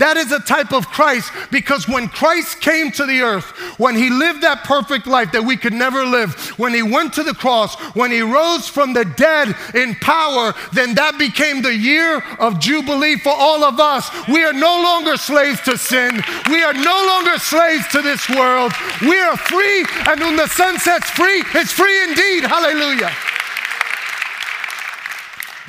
That 0.00 0.16
is 0.16 0.32
a 0.32 0.40
type 0.40 0.72
of 0.72 0.88
Christ 0.88 1.30
because 1.50 1.86
when 1.86 2.08
Christ 2.08 2.62
came 2.62 2.90
to 2.92 3.04
the 3.04 3.20
earth, 3.20 3.50
when 3.78 3.94
he 3.94 4.08
lived 4.08 4.40
that 4.40 4.64
perfect 4.64 5.06
life 5.06 5.30
that 5.32 5.44
we 5.44 5.58
could 5.58 5.74
never 5.74 6.06
live, 6.06 6.34
when 6.58 6.72
he 6.72 6.82
went 6.82 7.12
to 7.14 7.22
the 7.22 7.34
cross, 7.34 7.78
when 7.94 8.10
he 8.10 8.22
rose 8.22 8.66
from 8.66 8.94
the 8.94 9.04
dead 9.04 9.54
in 9.74 9.94
power, 9.96 10.54
then 10.72 10.94
that 10.94 11.18
became 11.18 11.60
the 11.60 11.74
year 11.74 12.22
of 12.38 12.58
Jubilee 12.58 13.18
for 13.18 13.34
all 13.36 13.62
of 13.62 13.78
us. 13.78 14.08
We 14.26 14.42
are 14.42 14.54
no 14.54 14.80
longer 14.82 15.18
slaves 15.18 15.60
to 15.62 15.76
sin. 15.76 16.22
We 16.48 16.62
are 16.62 16.72
no 16.72 17.04
longer 17.06 17.38
slaves 17.38 17.86
to 17.88 18.00
this 18.00 18.26
world. 18.30 18.72
We 19.02 19.20
are 19.20 19.36
free, 19.36 19.84
and 20.08 20.18
when 20.18 20.36
the 20.36 20.48
son 20.48 20.78
sets 20.78 21.10
free, 21.10 21.44
it's 21.54 21.72
free 21.72 22.04
indeed. 22.04 22.44
Hallelujah. 22.44 23.12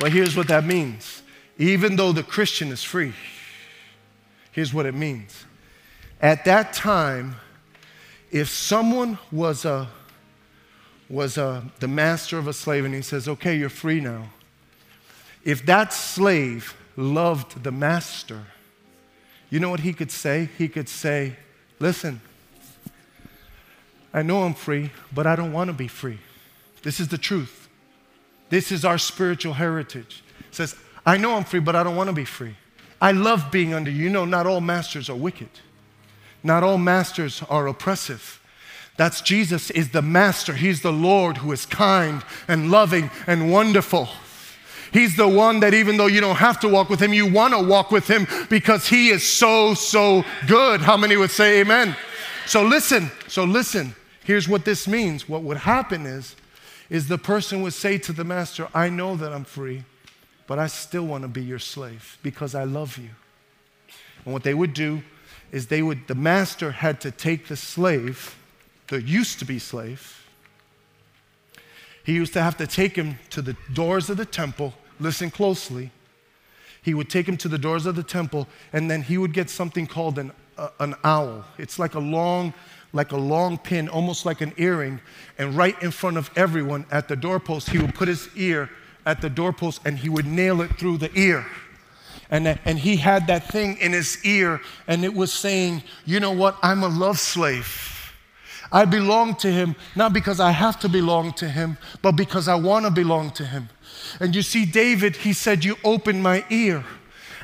But 0.00 0.10
here's 0.10 0.34
what 0.34 0.48
that 0.48 0.64
means 0.64 1.22
even 1.58 1.96
though 1.96 2.12
the 2.12 2.22
Christian 2.22 2.72
is 2.72 2.82
free, 2.82 3.12
Here's 4.52 4.72
what 4.72 4.86
it 4.86 4.94
means. 4.94 5.44
At 6.20 6.44
that 6.44 6.72
time, 6.72 7.36
if 8.30 8.48
someone 8.48 9.18
was 9.30 9.64
a 9.64 9.88
was 11.12 11.36
a, 11.36 11.62
the 11.78 11.88
master 11.88 12.38
of 12.38 12.48
a 12.48 12.54
slave 12.54 12.86
and 12.86 12.94
he 12.94 13.02
says, 13.02 13.28
Okay, 13.28 13.56
you're 13.56 13.68
free 13.68 14.00
now. 14.00 14.30
If 15.44 15.66
that 15.66 15.92
slave 15.92 16.74
loved 16.96 17.62
the 17.62 17.70
master, 17.70 18.40
you 19.50 19.60
know 19.60 19.68
what 19.68 19.80
he 19.80 19.92
could 19.92 20.10
say? 20.10 20.48
He 20.56 20.68
could 20.68 20.88
say, 20.88 21.36
Listen, 21.78 22.20
I 24.14 24.22
know 24.22 24.42
I'm 24.42 24.54
free, 24.54 24.90
but 25.12 25.26
I 25.26 25.36
don't 25.36 25.52
want 25.52 25.68
to 25.68 25.74
be 25.74 25.88
free. 25.88 26.18
This 26.82 26.98
is 26.98 27.08
the 27.08 27.18
truth. 27.18 27.68
This 28.48 28.72
is 28.72 28.84
our 28.84 28.98
spiritual 28.98 29.54
heritage. 29.54 30.22
It 30.48 30.54
says, 30.54 30.76
I 31.04 31.16
know 31.16 31.36
I'm 31.36 31.44
free, 31.44 31.60
but 31.60 31.76
I 31.76 31.82
don't 31.82 31.96
want 31.96 32.08
to 32.08 32.14
be 32.14 32.24
free. 32.24 32.56
I 33.02 33.10
love 33.10 33.50
being 33.50 33.74
under 33.74 33.90
you. 33.90 34.04
You 34.04 34.10
know, 34.10 34.24
not 34.24 34.46
all 34.46 34.60
masters 34.60 35.10
are 35.10 35.16
wicked, 35.16 35.48
not 36.44 36.62
all 36.62 36.78
masters 36.78 37.42
are 37.50 37.66
oppressive. 37.66 38.38
That's 38.96 39.20
Jesus 39.20 39.70
is 39.70 39.90
the 39.90 40.02
master. 40.02 40.54
He's 40.54 40.82
the 40.82 40.92
Lord 40.92 41.38
who 41.38 41.50
is 41.50 41.66
kind 41.66 42.22
and 42.46 42.70
loving 42.70 43.10
and 43.26 43.50
wonderful. 43.50 44.08
He's 44.92 45.16
the 45.16 45.26
one 45.26 45.60
that 45.60 45.74
even 45.74 45.96
though 45.96 46.06
you 46.06 46.20
don't 46.20 46.36
have 46.36 46.60
to 46.60 46.68
walk 46.68 46.90
with 46.90 47.00
him, 47.00 47.12
you 47.12 47.26
want 47.26 47.54
to 47.54 47.60
walk 47.60 47.90
with 47.90 48.08
him 48.08 48.26
because 48.50 48.86
he 48.86 49.08
is 49.08 49.26
so, 49.26 49.74
so 49.74 50.24
good. 50.46 50.82
How 50.82 50.98
many 50.98 51.16
would 51.16 51.30
say 51.30 51.60
amen? 51.60 51.96
So 52.46 52.62
listen, 52.62 53.10
so 53.26 53.44
listen. 53.44 53.94
Here's 54.22 54.48
what 54.48 54.64
this 54.66 54.86
means. 54.86 55.28
What 55.28 55.42
would 55.42 55.56
happen 55.56 56.04
is, 56.04 56.36
is 56.90 57.08
the 57.08 57.18
person 57.18 57.62
would 57.62 57.72
say 57.72 57.96
to 57.98 58.12
the 58.12 58.24
master, 58.24 58.68
I 58.74 58.90
know 58.90 59.16
that 59.16 59.32
I'm 59.32 59.44
free 59.44 59.84
but 60.46 60.58
I 60.58 60.66
still 60.66 61.06
want 61.06 61.22
to 61.22 61.28
be 61.28 61.42
your 61.42 61.58
slave 61.58 62.18
because 62.22 62.54
I 62.54 62.64
love 62.64 62.98
you. 62.98 63.10
And 64.24 64.32
what 64.32 64.42
they 64.42 64.54
would 64.54 64.74
do 64.74 65.02
is 65.50 65.66
they 65.66 65.82
would, 65.82 66.06
the 66.08 66.14
master 66.14 66.70
had 66.70 67.00
to 67.02 67.10
take 67.10 67.48
the 67.48 67.56
slave, 67.56 68.36
the 68.88 69.02
used 69.02 69.38
to 69.40 69.44
be 69.44 69.58
slave, 69.58 70.22
he 72.04 72.14
used 72.14 72.32
to 72.32 72.42
have 72.42 72.56
to 72.56 72.66
take 72.66 72.96
him 72.96 73.18
to 73.30 73.42
the 73.42 73.56
doors 73.72 74.10
of 74.10 74.16
the 74.16 74.24
temple. 74.24 74.74
Listen 74.98 75.30
closely. 75.30 75.90
He 76.82 76.94
would 76.94 77.08
take 77.08 77.28
him 77.28 77.36
to 77.38 77.48
the 77.48 77.58
doors 77.58 77.86
of 77.86 77.94
the 77.94 78.02
temple, 78.02 78.48
and 78.72 78.90
then 78.90 79.02
he 79.02 79.18
would 79.18 79.32
get 79.32 79.48
something 79.48 79.86
called 79.86 80.18
an, 80.18 80.32
uh, 80.58 80.70
an 80.80 80.94
awl. 81.04 81.44
It's 81.58 81.78
like 81.78 81.94
a 81.94 82.00
long, 82.00 82.54
like 82.92 83.12
a 83.12 83.16
long 83.16 83.56
pin, 83.56 83.88
almost 83.88 84.26
like 84.26 84.40
an 84.40 84.52
earring. 84.56 85.00
And 85.38 85.56
right 85.56 85.80
in 85.80 85.92
front 85.92 86.16
of 86.16 86.30
everyone 86.34 86.86
at 86.90 87.06
the 87.06 87.14
doorpost, 87.14 87.70
he 87.70 87.78
would 87.78 87.94
put 87.94 88.08
his 88.08 88.28
ear 88.34 88.68
at 89.06 89.20
the 89.20 89.30
doorpost 89.30 89.80
and 89.84 89.98
he 89.98 90.08
would 90.08 90.26
nail 90.26 90.60
it 90.60 90.78
through 90.78 90.98
the 90.98 91.10
ear. 91.18 91.46
And, 92.30 92.58
and 92.64 92.78
he 92.78 92.96
had 92.96 93.26
that 93.26 93.48
thing 93.48 93.76
in 93.78 93.92
his 93.92 94.24
ear 94.24 94.60
and 94.86 95.04
it 95.04 95.12
was 95.12 95.32
saying, 95.32 95.82
You 96.06 96.20
know 96.20 96.32
what? 96.32 96.56
I'm 96.62 96.82
a 96.82 96.88
love 96.88 97.18
slave. 97.18 98.14
I 98.72 98.86
belong 98.86 99.34
to 99.36 99.52
him, 99.52 99.76
not 99.94 100.14
because 100.14 100.40
I 100.40 100.50
have 100.50 100.80
to 100.80 100.88
belong 100.88 101.34
to 101.34 101.48
him, 101.48 101.76
but 102.00 102.12
because 102.12 102.48
I 102.48 102.54
want 102.54 102.86
to 102.86 102.90
belong 102.90 103.30
to 103.32 103.44
him. 103.44 103.68
And 104.18 104.34
you 104.34 104.40
see, 104.40 104.64
David, 104.64 105.16
he 105.16 105.34
said, 105.34 105.62
You 105.62 105.76
open 105.84 106.22
my 106.22 106.44
ear. 106.48 106.82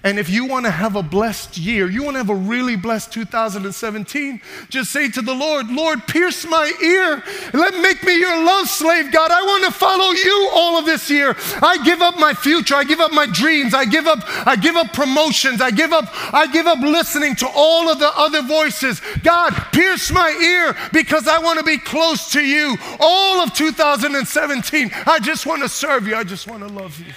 And 0.03 0.19
if 0.19 0.29
you 0.31 0.47
want 0.47 0.67
to 0.67 0.71
have 0.71 0.97
a 0.97 1.03
blessed 1.03 1.59
year, 1.59 1.89
you 1.89 2.03
want 2.03 2.15
to 2.15 2.19
have 2.19 2.31
a 2.31 2.35
really 2.35 2.77
blessed 2.77 3.13
2017, 3.13 4.41
just 4.69 4.91
say 4.91 5.09
to 5.11 5.23
the 5.23 5.35
Lord, 5.35 5.71
Lord, 5.71 6.07
pierce 6.07 6.47
my 6.47 6.73
ear. 6.83 7.23
Let 7.53 7.81
make 7.81 8.03
me 8.05 8.19
your 8.19 8.45
love 8.45 8.69
slave, 8.69 9.13
God. 9.13 9.31
I 9.31 9.43
want 9.43 9.65
to 9.65 9.71
follow 9.71 10.11
you 10.13 10.51
all 10.53 10.79
of 10.79 10.87
this 10.87 11.11
year. 11.11 11.37
I 11.63 11.83
give 11.85 12.01
up 12.01 12.19
my 12.19 12.35
future. 12.35 12.75
I 12.75 12.85
give 12.85 13.01
up 13.01 13.13
my 13.13 13.27
dreams. 13.27 13.75
I 13.75 13.85
give 13.85 14.07
up, 14.07 14.21
I 14.47 14.57
give 14.57 14.77
up 14.77 14.93
promotions. 14.93 15.61
I 15.61 15.71
give 15.71 15.93
up, 15.93 16.05
I 16.33 16.47
give 16.47 16.67
up 16.67 16.79
listening 16.79 17.35
to 17.37 17.49
all 17.55 17.89
of 17.89 17.99
the 17.99 18.11
other 18.17 18.43
voices. 18.43 19.01
God, 19.23 19.53
pierce 19.73 20.11
my 20.13 20.31
ear 20.31 20.77
because 20.93 21.27
I 21.27 21.39
want 21.39 21.59
to 21.59 21.65
be 21.65 21.79
close 21.79 22.33
to 22.33 22.41
you 22.41 22.77
all 23.01 23.41
of 23.41 23.53
2017. 23.55 24.91
I 25.07 25.19
just 25.19 25.47
want 25.47 25.63
to 25.63 25.69
serve 25.69 26.07
you. 26.07 26.15
I 26.15 26.25
just 26.25 26.47
want 26.47 26.67
to 26.67 26.69
love 26.69 26.99
you. 27.01 27.13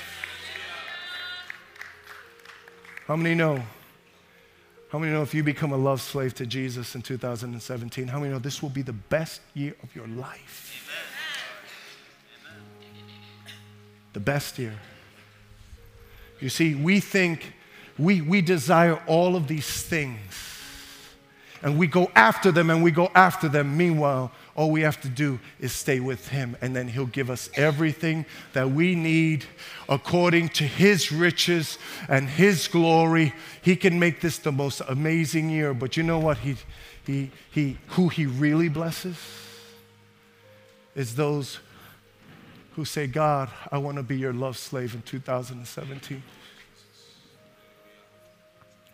How 3.12 3.18
many 3.18 3.36
know? 3.36 3.62
How 4.90 4.98
many 4.98 5.12
know 5.12 5.22
if 5.22 5.34
you 5.34 5.44
become 5.44 5.74
a 5.74 5.78
love 5.78 6.00
slave 6.00 6.34
to 6.36 6.46
Jesus 6.46 6.96
in 6.96 7.02
2017, 7.02 8.08
how 8.08 8.22
many 8.22 8.32
know 8.32 8.40
this 8.40 8.62
will 8.62 8.70
be 8.70 8.84
the 8.84 8.94
best 8.94 9.42
year 9.54 9.76
of 9.84 9.94
your 9.94 10.08
life? 10.08 10.82
Amen. 12.48 12.64
The 14.14 14.22
best 14.22 14.58
year. 14.58 14.80
You 16.40 16.48
see, 16.48 16.74
we 16.74 17.02
think, 17.02 17.54
we, 18.00 18.22
we 18.22 18.40
desire 18.40 18.96
all 19.08 19.36
of 19.36 19.46
these 19.46 19.84
things 19.84 20.61
and 21.64 21.78
we 21.78 21.88
go 21.88 22.12
after 22.16 22.52
them 22.52 22.70
and 22.70 22.84
we 22.84 22.92
go 22.92 23.12
after 23.14 23.48
them. 23.48 23.78
Meanwhile, 23.78 24.32
all 24.56 24.72
we 24.72 24.82
have 24.82 25.00
to 25.02 25.10
do 25.10 25.40
is 25.60 25.72
stay 25.72 26.00
with 26.00 26.30
Him, 26.30 26.58
and 26.62 26.76
then 26.76 26.88
He'll 26.88 27.06
give 27.06 27.30
us 27.30 27.50
everything 27.56 28.26
that 28.54 28.72
we 28.72 28.96
need 28.96 29.46
according 29.88 30.50
to 30.50 30.64
His 30.64 31.12
riches 31.12 31.78
and 32.10 32.28
His 32.28 32.68
glory. 32.68 33.34
He 33.62 33.76
can 33.76 34.00
make 34.00 34.22
this 34.22 34.40
the 34.40 34.52
most 34.52 34.82
amazing 34.88 35.50
year. 35.50 35.74
But 35.74 35.98
you 35.98 36.04
know 36.04 36.20
what? 36.20 36.40
He, 36.40 36.56
he, 37.06 37.32
he, 37.52 37.78
who 37.90 38.10
He 38.10 38.26
really 38.26 38.70
blesses 38.70 39.18
is 40.96 41.16
those 41.16 41.60
who 42.76 42.86
say, 42.86 43.06
God, 43.06 43.50
I 43.72 43.78
want 43.78 43.98
to 43.98 44.04
be 44.04 44.18
your 44.18 44.34
love 44.34 44.58
slave 44.58 44.96
in 44.96 45.02
2017. 45.04 46.24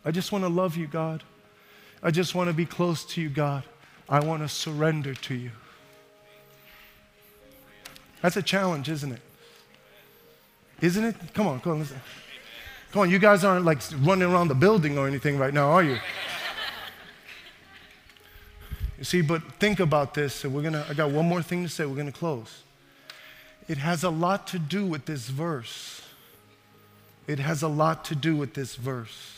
I 0.04 0.12
just 0.12 0.32
want 0.32 0.44
to 0.44 0.50
love 0.50 0.76
you, 0.76 0.88
God. 0.88 1.24
I 2.04 2.12
just 2.12 2.36
want 2.36 2.50
to 2.50 2.54
be 2.54 2.66
close 2.66 3.04
to 3.06 3.22
you, 3.22 3.30
God. 3.30 3.64
I 4.08 4.20
want 4.20 4.42
to 4.44 4.50
surrender 4.50 5.14
to 5.14 5.34
you. 5.34 5.52
That's 8.22 8.38
a 8.38 8.42
challenge, 8.42 8.90
isn't 8.90 9.12
it? 9.12 9.22
Isn't 10.82 11.04
it? 11.04 11.16
Come 11.34 11.48
on, 11.48 11.60
come 11.60 11.74
on, 11.74 11.80
listen. 11.80 12.02
Come 12.92 13.02
on, 13.02 13.10
you 13.10 13.20
guys 13.20 13.44
aren't 13.44 13.66
like 13.66 13.82
running 14.00 14.32
around 14.32 14.48
the 14.48 14.56
building 14.56 14.98
or 14.98 15.08
anything 15.08 15.38
right 15.38 15.54
now, 15.54 15.72
are 15.72 15.84
you? 15.84 15.98
You 18.98 19.04
see, 19.04 19.22
but 19.22 19.44
think 19.60 19.80
about 19.80 20.14
this, 20.14 20.44
we're 20.44 20.64
gonna, 20.64 20.86
I 20.90 20.94
got 20.94 21.12
one 21.12 21.28
more 21.28 21.42
thing 21.42 21.64
to 21.64 21.70
say, 21.70 21.86
we're 21.86 21.96
gonna 21.96 22.12
close. 22.12 22.64
It 23.68 23.78
has 23.78 24.04
a 24.04 24.10
lot 24.10 24.48
to 24.48 24.60
do 24.60 24.86
with 24.86 25.06
this 25.06 25.28
verse. 25.28 26.02
It 27.28 27.40
has 27.40 27.62
a 27.62 27.68
lot 27.68 28.06
to 28.06 28.16
do 28.16 28.36
with 28.36 28.54
this 28.54 28.76
verse. 28.76 29.37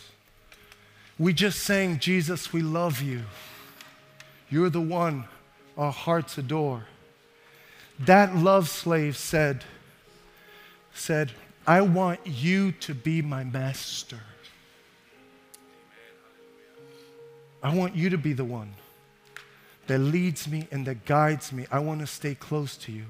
We 1.20 1.34
just 1.34 1.60
sang, 1.60 2.00
Jesus, 2.00 2.54
we 2.54 2.62
love 2.62 3.02
you. 3.02 3.24
You're 4.50 4.70
the 4.70 4.82
one 4.82 5.26
our 5.78 5.92
hearts 5.92 6.38
adore. 6.38 6.86
That 8.00 8.36
love 8.36 8.70
slave 8.70 9.18
said, 9.18 9.66
said, 10.94 11.32
I 11.68 11.82
want 11.82 12.22
you 12.26 12.72
to 12.72 12.96
be 12.96 13.22
my 13.22 13.44
master. 13.44 14.22
I 17.62 17.76
want 17.76 17.98
you 17.98 18.10
to 18.10 18.18
be 18.18 18.32
the 18.32 18.46
one 18.46 18.74
that 19.88 20.00
leads 20.00 20.48
me 20.48 20.68
and 20.72 20.86
that 20.86 21.04
guides 21.06 21.52
me. 21.52 21.66
I 21.70 21.80
want 21.80 22.00
to 22.00 22.08
stay 22.08 22.34
close 22.34 22.78
to 22.78 22.94
you. 22.94 23.06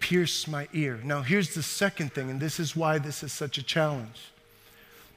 Pierce 0.00 0.46
my 0.46 0.68
ear. 0.74 1.00
Now, 1.02 1.22
here's 1.22 1.54
the 1.54 1.62
second 1.62 2.12
thing, 2.12 2.28
and 2.28 2.40
this 2.40 2.60
is 2.60 2.76
why 2.76 2.98
this 2.98 3.22
is 3.22 3.32
such 3.32 3.56
a 3.56 3.62
challenge. 3.62 4.32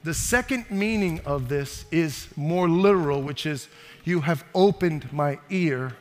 The 0.04 0.12
second 0.12 0.70
meaning 0.70 1.22
of 1.24 1.48
this 1.48 1.86
is 1.90 2.28
more 2.36 2.68
literal, 2.68 3.22
which 3.22 3.46
is, 3.46 3.68
You 4.04 4.20
have 4.20 4.44
opened 4.54 5.10
my 5.10 5.38
ear. 5.48 5.96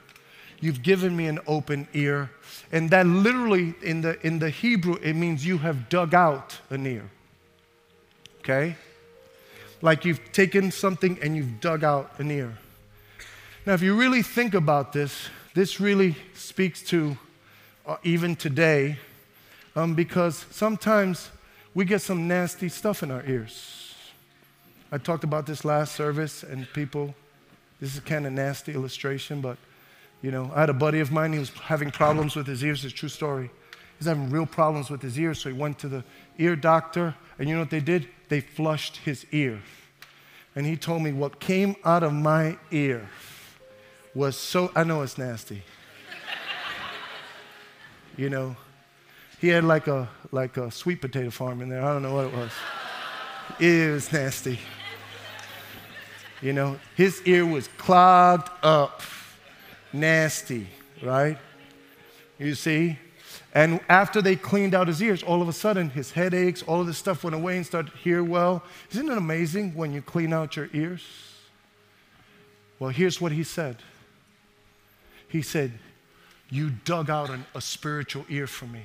You've 0.60 0.84
given 0.84 1.16
me 1.16 1.28
an 1.28 1.40
open 1.48 1.88
ear. 1.94 2.30
And 2.74 2.90
that 2.90 3.08
literally, 3.08 3.76
in 3.82 4.02
the, 4.02 4.20
in 4.26 4.40
the 4.40 4.50
Hebrew, 4.50 4.96
it 4.96 5.14
means 5.14 5.46
you 5.46 5.58
have 5.60 5.88
dug 5.88 6.14
out 6.14 6.60
an 6.70 6.86
ear. 6.86 7.10
Okay? 8.40 8.76
Like 9.82 10.04
you've 10.04 10.34
taken 10.34 10.70
something 10.70 11.18
and 11.22 11.34
you've 11.34 11.62
dug 11.62 11.86
out 11.86 12.20
an 12.20 12.30
ear. 12.30 12.58
Now, 13.66 13.74
if 13.74 13.82
you 13.82 13.96
really 13.96 14.22
think 14.22 14.54
about 14.54 14.92
this, 14.92 15.30
this 15.54 15.80
really 15.80 16.18
speaks 16.34 16.82
to 16.84 17.18
uh, 17.86 17.96
even 18.04 18.36
today, 18.36 18.98
um, 19.78 19.94
because 19.94 20.46
sometimes 20.52 21.30
we 21.74 21.86
get 21.86 22.02
some 22.02 22.28
nasty 22.28 22.68
stuff 22.68 23.02
in 23.02 23.10
our 23.10 23.26
ears. 23.26 23.83
I 24.94 25.00
talked 25.00 25.24
about 25.24 25.48
this 25.48 25.66
last 25.66 25.96
service, 25.96 26.44
and 26.44 26.72
people, 26.72 27.16
this 27.82 27.96
is 27.96 28.00
kind 28.02 28.28
of 28.28 28.34
nasty 28.34 28.76
illustration, 28.76 29.42
but 29.42 29.58
you 30.22 30.30
know, 30.30 30.52
I 30.54 30.60
had 30.60 30.70
a 30.70 30.74
buddy 30.74 31.00
of 31.00 31.12
mine, 31.12 31.34
he 31.34 31.40
was 31.40 31.50
having 31.50 31.90
problems 31.90 32.36
with 32.36 32.46
his 32.46 32.64
ears, 32.64 32.86
it's 32.86 32.94
a 32.94 32.96
true 32.96 33.10
story. 33.10 33.50
He's 33.98 34.08
having 34.08 34.30
real 34.30 34.46
problems 34.46 34.92
with 34.92 35.02
his 35.02 35.18
ears, 35.18 35.40
so 35.40 35.50
he 35.50 35.58
went 35.58 35.80
to 35.80 35.88
the 35.88 36.04
ear 36.38 36.56
doctor, 36.56 37.16
and 37.40 37.50
you 37.50 37.56
know 37.56 37.62
what 37.62 37.72
they 37.72 37.80
did? 37.80 38.08
They 38.30 38.40
flushed 38.40 38.98
his 38.98 39.26
ear. 39.32 39.64
And 40.56 40.64
he 40.64 40.78
told 40.78 41.02
me 41.02 41.12
what 41.12 41.40
came 41.40 41.76
out 41.84 42.04
of 42.04 42.14
my 42.14 42.60
ear 42.70 43.10
was 44.14 44.38
so, 44.38 44.72
I 44.76 44.84
know 44.84 45.02
it's 45.02 45.18
nasty. 45.18 45.64
you 48.16 48.30
know, 48.30 48.56
he 49.42 49.48
had 49.48 49.64
like 49.64 49.88
a, 49.88 50.08
like 50.32 50.58
a 50.58 50.70
sweet 50.70 51.02
potato 51.02 51.32
farm 51.32 51.64
in 51.64 51.70
there. 51.70 51.84
I 51.84 51.92
don't 51.92 52.04
know 52.04 52.14
what 52.14 52.26
it 52.26 52.34
was. 52.34 52.52
It 53.60 53.92
was 53.92 54.14
nasty. 54.14 54.60
You 56.44 56.52
know, 56.52 56.78
his 56.98 57.22
ear 57.22 57.46
was 57.46 57.70
clogged 57.78 58.50
up, 58.62 59.02
nasty, 59.94 60.68
right? 61.02 61.38
You 62.38 62.54
see? 62.54 63.00
And 63.54 63.80
after 63.88 64.22
they 64.22 64.36
cleaned 64.36 64.76
out 64.76 64.90
his 64.90 65.02
ears, 65.02 65.24
all 65.24 65.42
of 65.42 65.48
a 65.48 65.54
sudden 65.54 65.92
his 65.92 66.12
headaches, 66.12 66.62
all 66.62 66.82
of 66.82 66.88
this 66.88 66.98
stuff 66.98 67.24
went 67.24 67.34
away 67.34 67.56
and 67.56 67.66
started 67.66 67.92
to 67.92 67.98
hear 67.98 68.22
well. 68.22 68.62
Isn't 68.92 69.10
it 69.10 69.18
amazing 69.18 69.74
when 69.74 69.94
you 69.94 70.02
clean 70.02 70.34
out 70.34 70.58
your 70.58 70.68
ears? 70.74 71.02
Well, 72.78 72.90
here's 72.90 73.22
what 73.22 73.32
he 73.32 73.46
said. 73.46 73.78
He 75.30 75.42
said, 75.42 75.72
You 76.50 76.72
dug 76.84 77.10
out 77.10 77.30
an, 77.30 77.46
a 77.56 77.62
spiritual 77.62 78.26
ear 78.28 78.48
for 78.48 78.66
me. 78.66 78.82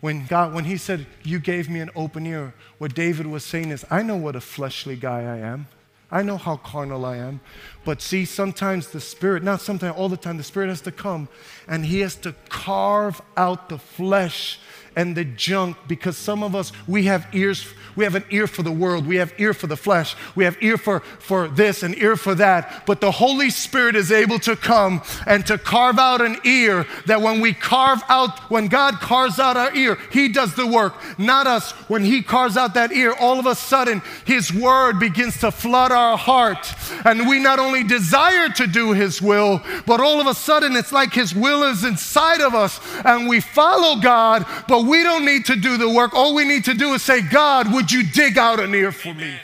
When 0.00 0.26
God, 0.26 0.54
when 0.54 0.64
he 0.64 0.76
said, 0.76 1.06
You 1.24 1.40
gave 1.40 1.68
me 1.68 1.80
an 1.80 1.90
open 1.96 2.24
ear, 2.24 2.54
what 2.78 2.94
David 2.94 3.26
was 3.26 3.44
saying 3.44 3.70
is, 3.70 3.84
I 3.90 4.04
know 4.04 4.16
what 4.16 4.36
a 4.36 4.40
fleshly 4.40 4.94
guy 4.94 5.22
I 5.22 5.38
am. 5.38 5.66
I 6.14 6.22
know 6.22 6.36
how 6.36 6.58
carnal 6.58 7.04
I 7.04 7.16
am. 7.16 7.40
But 7.84 8.00
see, 8.00 8.24
sometimes 8.24 8.86
the 8.86 9.00
Spirit, 9.00 9.42
not 9.42 9.60
sometimes, 9.60 9.96
all 9.96 10.08
the 10.08 10.16
time, 10.16 10.36
the 10.36 10.44
Spirit 10.44 10.68
has 10.68 10.80
to 10.82 10.92
come 10.92 11.28
and 11.66 11.84
He 11.84 12.00
has 12.00 12.14
to 12.16 12.36
carve 12.48 13.20
out 13.36 13.68
the 13.68 13.78
flesh 13.78 14.60
and 14.96 15.16
the 15.16 15.24
junk 15.24 15.76
because 15.88 16.16
some 16.16 16.42
of 16.42 16.54
us, 16.54 16.72
we 16.86 17.04
have 17.04 17.26
ears, 17.32 17.66
we 17.96 18.04
have 18.04 18.14
an 18.14 18.24
ear 18.30 18.46
for 18.46 18.62
the 18.62 18.72
world, 18.72 19.06
we 19.06 19.16
have 19.16 19.32
ear 19.38 19.54
for 19.54 19.66
the 19.66 19.76
flesh, 19.76 20.16
we 20.34 20.44
have 20.44 20.56
ear 20.60 20.76
for, 20.76 21.00
for 21.00 21.48
this 21.48 21.82
and 21.82 21.96
ear 21.98 22.16
for 22.16 22.34
that. 22.36 22.84
But 22.86 23.00
the 23.00 23.10
Holy 23.10 23.50
Spirit 23.50 23.96
is 23.96 24.12
able 24.12 24.38
to 24.40 24.56
come 24.56 25.02
and 25.26 25.46
to 25.46 25.58
carve 25.58 25.98
out 25.98 26.20
an 26.20 26.36
ear 26.44 26.86
that 27.06 27.20
when 27.20 27.40
we 27.40 27.52
carve 27.52 28.02
out, 28.08 28.50
when 28.50 28.68
God 28.68 28.94
carves 28.94 29.38
out 29.38 29.56
our 29.56 29.74
ear, 29.74 29.98
He 30.10 30.28
does 30.28 30.54
the 30.54 30.66
work, 30.66 30.94
not 31.18 31.46
us. 31.46 31.72
When 31.88 32.04
He 32.04 32.22
carves 32.22 32.56
out 32.56 32.74
that 32.74 32.92
ear, 32.92 33.14
all 33.18 33.38
of 33.38 33.46
a 33.46 33.54
sudden 33.54 34.02
His 34.24 34.52
word 34.52 34.98
begins 34.98 35.38
to 35.40 35.50
flood 35.50 35.92
our 35.92 36.16
heart. 36.16 36.72
And 37.04 37.28
we 37.28 37.38
not 37.38 37.58
only 37.58 37.84
desire 37.84 38.48
to 38.50 38.66
do 38.66 38.92
His 38.92 39.20
will, 39.20 39.60
but 39.86 40.00
all 40.00 40.20
of 40.20 40.26
a 40.26 40.34
sudden 40.34 40.76
it's 40.76 40.92
like 40.92 41.12
His 41.12 41.34
will 41.34 41.64
is 41.64 41.84
inside 41.84 42.40
of 42.40 42.54
us 42.54 42.80
and 43.04 43.28
we 43.28 43.40
follow 43.40 44.00
God, 44.00 44.46
but 44.68 44.83
we 44.88 45.02
don't 45.02 45.24
need 45.24 45.46
to 45.46 45.56
do 45.56 45.76
the 45.76 45.88
work. 45.88 46.14
All 46.14 46.34
we 46.34 46.44
need 46.44 46.64
to 46.64 46.74
do 46.74 46.94
is 46.94 47.02
say, 47.02 47.20
God, 47.20 47.72
would 47.72 47.90
you 47.90 48.04
dig 48.04 48.38
out 48.38 48.60
an 48.60 48.74
ear 48.74 48.92
for 48.92 49.14
me? 49.14 49.34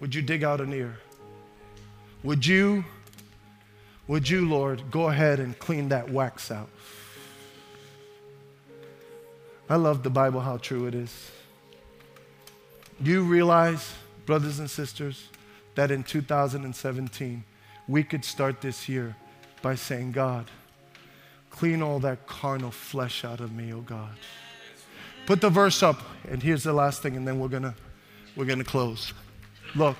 Would 0.00 0.14
you 0.14 0.22
dig 0.22 0.42
out 0.42 0.60
an 0.60 0.72
ear? 0.72 0.98
Would 2.22 2.46
you, 2.46 2.84
would 4.06 4.28
you, 4.28 4.48
Lord, 4.48 4.90
go 4.90 5.08
ahead 5.08 5.40
and 5.40 5.58
clean 5.58 5.90
that 5.90 6.10
wax 6.10 6.50
out? 6.50 6.68
I 9.68 9.76
love 9.76 10.02
the 10.02 10.10
Bible, 10.10 10.40
how 10.40 10.56
true 10.56 10.86
it 10.86 10.94
is. 10.94 11.30
You 13.00 13.22
realize, 13.22 13.92
brothers 14.26 14.58
and 14.58 14.68
sisters, 14.68 15.28
that 15.74 15.90
in 15.90 16.02
2017, 16.02 17.44
we 17.86 18.02
could 18.02 18.24
start 18.24 18.60
this 18.60 18.88
year 18.88 19.16
by 19.62 19.74
saying, 19.74 20.12
God, 20.12 20.46
Clean 21.60 21.82
all 21.82 21.98
that 21.98 22.26
carnal 22.26 22.70
flesh 22.70 23.22
out 23.22 23.40
of 23.40 23.52
me, 23.52 23.70
oh 23.74 23.82
God. 23.82 24.16
Put 25.26 25.42
the 25.42 25.50
verse 25.50 25.82
up, 25.82 26.00
and 26.26 26.42
here's 26.42 26.62
the 26.62 26.72
last 26.72 27.02
thing, 27.02 27.18
and 27.18 27.28
then 27.28 27.38
we're 27.38 27.48
gonna 27.48 27.74
we're 28.34 28.46
gonna 28.46 28.64
close. 28.64 29.12
Look. 29.74 29.98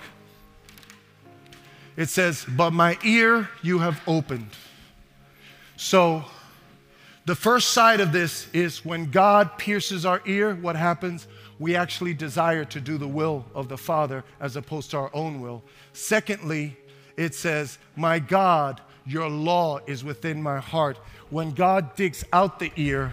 It 1.99 2.09
says, 2.09 2.46
But 2.49 2.70
my 2.70 2.96
ear 3.05 3.51
you 3.61 3.79
have 3.81 4.01
opened. 4.07 4.49
So 5.77 6.25
the 7.27 7.35
first 7.35 7.73
side 7.73 8.01
of 8.01 8.11
this 8.11 8.49
is 8.55 8.83
when 8.83 9.11
God 9.11 9.59
pierces 9.59 10.07
our 10.07 10.23
ear, 10.25 10.55
what 10.55 10.77
happens? 10.77 11.27
We 11.59 11.77
actually 11.77 12.14
desire 12.14 12.64
to 12.64 12.81
do 12.81 12.96
the 12.96 13.07
will 13.07 13.44
of 13.55 13.68
the 13.68 13.77
Father 13.77 14.25
as 14.40 14.57
opposed 14.57 14.92
to 14.92 14.96
our 14.96 15.11
own 15.12 15.42
will. 15.42 15.62
Secondly, 15.92 16.79
it 17.18 17.35
says, 17.35 17.77
My 17.96 18.18
God, 18.18 18.81
your 19.11 19.29
law 19.29 19.81
is 19.87 20.05
within 20.05 20.40
my 20.40 20.59
heart 20.61 20.96
when 21.31 21.51
God 21.51 21.96
digs 21.96 22.25
out 22.33 22.61
the 22.61 22.70
ear, 22.77 23.12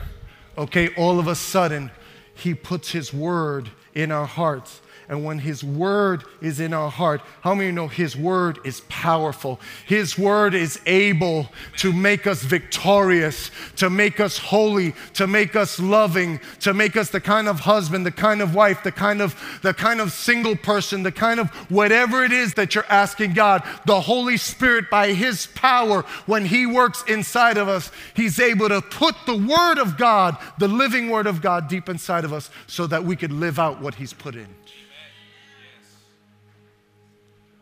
okay, 0.57 0.93
all 0.95 1.19
of 1.19 1.27
a 1.27 1.36
sudden, 1.36 1.91
He 2.36 2.53
puts 2.53 2.91
His 2.91 3.12
word 3.12 3.71
in 3.95 4.12
our 4.12 4.27
hearts. 4.27 4.81
And 5.09 5.23
when 5.23 5.39
His 5.39 5.63
Word 5.63 6.25
is 6.41 6.59
in 6.59 6.73
our 6.73 6.91
heart, 6.91 7.21
how 7.41 7.53
many 7.53 7.71
know 7.71 7.87
His 7.87 8.17
Word 8.17 8.59
is 8.65 8.81
powerful? 8.89 9.57
His 9.85 10.17
Word 10.17 10.53
is 10.53 10.81
able 10.85 11.47
to 11.77 11.93
make 11.93 12.27
us 12.27 12.43
victorious, 12.43 13.49
to 13.77 13.89
make 13.89 14.19
us 14.19 14.37
holy, 14.37 14.93
to 15.13 15.25
make 15.25 15.55
us 15.55 15.79
loving, 15.79 16.41
to 16.59 16.73
make 16.73 16.97
us 16.97 17.09
the 17.09 17.21
kind 17.21 17.47
of 17.47 17.61
husband, 17.61 18.05
the 18.05 18.11
kind 18.11 18.41
of 18.41 18.53
wife, 18.53 18.83
the 18.83 18.91
kind 18.91 19.21
of, 19.21 19.59
the 19.61 19.73
kind 19.73 20.01
of 20.01 20.11
single 20.11 20.57
person, 20.57 21.03
the 21.03 21.11
kind 21.11 21.39
of 21.39 21.49
whatever 21.71 22.25
it 22.25 22.33
is 22.33 22.55
that 22.55 22.75
you're 22.75 22.85
asking 22.89 23.31
God. 23.31 23.63
The 23.85 24.01
Holy 24.01 24.35
Spirit, 24.35 24.89
by 24.89 25.13
His 25.13 25.47
power, 25.47 26.01
when 26.25 26.45
He 26.45 26.65
works 26.65 27.03
inside 27.07 27.55
of 27.57 27.69
us, 27.69 27.91
He's 28.13 28.41
able 28.41 28.67
to 28.67 28.81
put 28.81 29.15
the 29.25 29.37
Word 29.37 29.77
of 29.77 29.97
God, 29.97 30.35
the 30.57 30.67
living 30.67 31.09
Word 31.09 31.27
of 31.27 31.41
God, 31.41 31.69
deep 31.69 31.87
inside 31.87 32.25
of 32.25 32.33
us 32.33 32.49
so 32.67 32.87
that 32.87 33.05
we 33.05 33.15
could 33.15 33.31
live 33.31 33.57
out 33.57 33.79
what 33.79 33.95
He's 33.95 34.11
put 34.11 34.35
in. 34.35 34.47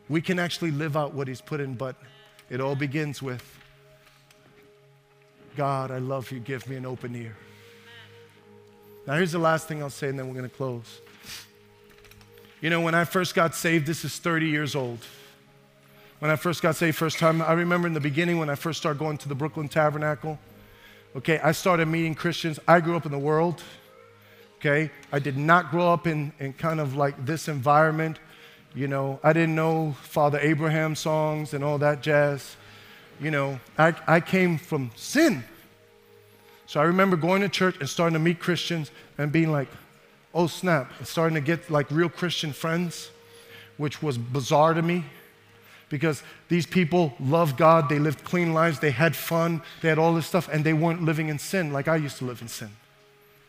We 0.09 0.21
can 0.21 0.39
actually 0.39 0.71
live 0.71 0.95
out 0.95 1.13
what 1.13 1.27
He's 1.27 1.41
put 1.41 1.59
in, 1.59 1.75
but 1.75 1.95
it 2.49 2.61
all 2.61 2.75
begins 2.75 3.21
with 3.21 3.43
God, 5.55 5.89
I 5.89 5.99
love 5.99 6.31
you. 6.31 6.39
Give 6.39 6.67
me 6.67 6.75
an 6.75 6.85
open 6.85 7.15
ear. 7.15 7.35
Now, 9.07 9.13
here's 9.13 9.31
the 9.31 9.39
last 9.39 9.67
thing 9.67 9.81
I'll 9.81 9.89
say, 9.89 10.09
and 10.09 10.19
then 10.19 10.27
we're 10.27 10.33
going 10.33 10.49
to 10.49 10.55
close. 10.55 10.99
You 12.61 12.69
know, 12.69 12.81
when 12.81 12.95
I 12.95 13.05
first 13.05 13.35
got 13.35 13.55
saved, 13.55 13.85
this 13.85 14.03
is 14.03 14.17
30 14.17 14.47
years 14.47 14.75
old. 14.75 14.99
When 16.19 16.31
I 16.31 16.35
first 16.35 16.61
got 16.61 16.75
saved, 16.75 16.97
first 16.97 17.19
time, 17.19 17.41
I 17.41 17.53
remember 17.53 17.87
in 17.87 17.93
the 17.93 17.99
beginning 17.99 18.37
when 18.37 18.49
I 18.49 18.55
first 18.55 18.79
started 18.79 18.99
going 18.99 19.17
to 19.19 19.29
the 19.29 19.35
Brooklyn 19.35 19.67
Tabernacle. 19.67 20.39
Okay, 21.15 21.39
I 21.39 21.51
started 21.51 21.87
meeting 21.87 22.15
Christians. 22.15 22.59
I 22.67 22.79
grew 22.79 22.97
up 22.97 23.05
in 23.05 23.11
the 23.11 23.19
world. 23.19 23.61
Okay, 24.57 24.89
I 25.11 25.19
did 25.19 25.37
not 25.37 25.69
grow 25.69 25.93
up 25.93 26.07
in, 26.07 26.33
in 26.39 26.53
kind 26.53 26.79
of 26.79 26.95
like 26.95 27.25
this 27.25 27.47
environment. 27.47 28.19
You 28.75 28.87
know, 28.89 29.19
I 29.23 29.31
didn't 29.31 29.55
know 29.55 29.95
Father 30.01 30.37
Abraham 30.39 30.95
songs 30.95 31.53
and 31.53 31.63
all 31.63 31.77
that 31.77 32.01
jazz. 32.01 32.57
You 33.21 33.31
know, 33.31 33.59
I, 33.77 33.95
I 34.05 34.19
came 34.19 34.57
from 34.57 34.91
sin. 34.95 35.43
So 36.67 36.81
I 36.81 36.83
remember 36.83 37.15
going 37.15 37.41
to 37.41 37.49
church 37.49 37.77
and 37.79 37.87
starting 37.87 38.13
to 38.13 38.19
meet 38.19 38.39
Christians 38.39 38.91
and 39.17 39.31
being 39.31 39.51
like, 39.51 39.69
oh 40.33 40.47
snap, 40.47 40.91
and 40.97 41.07
starting 41.07 41.35
to 41.35 41.41
get 41.41 41.69
like 41.69 41.89
real 41.89 42.09
Christian 42.09 42.51
friends, 42.51 43.09
which 43.77 44.03
was 44.03 44.17
bizarre 44.17 44.73
to 44.73 44.81
me 44.81 45.05
because 45.89 46.23
these 46.49 46.65
people 46.65 47.13
loved 47.19 47.57
God, 47.57 47.87
they 47.87 47.99
lived 47.99 48.23
clean 48.23 48.53
lives, 48.53 48.79
they 48.79 48.91
had 48.91 49.15
fun, 49.15 49.61
they 49.81 49.89
had 49.89 49.97
all 49.97 50.13
this 50.13 50.25
stuff, 50.25 50.49
and 50.51 50.63
they 50.63 50.73
weren't 50.73 51.03
living 51.03 51.29
in 51.29 51.39
sin 51.39 51.71
like 51.71 51.87
I 51.87 51.95
used 51.95 52.17
to 52.17 52.25
live 52.25 52.41
in 52.41 52.47
sin. 52.47 52.69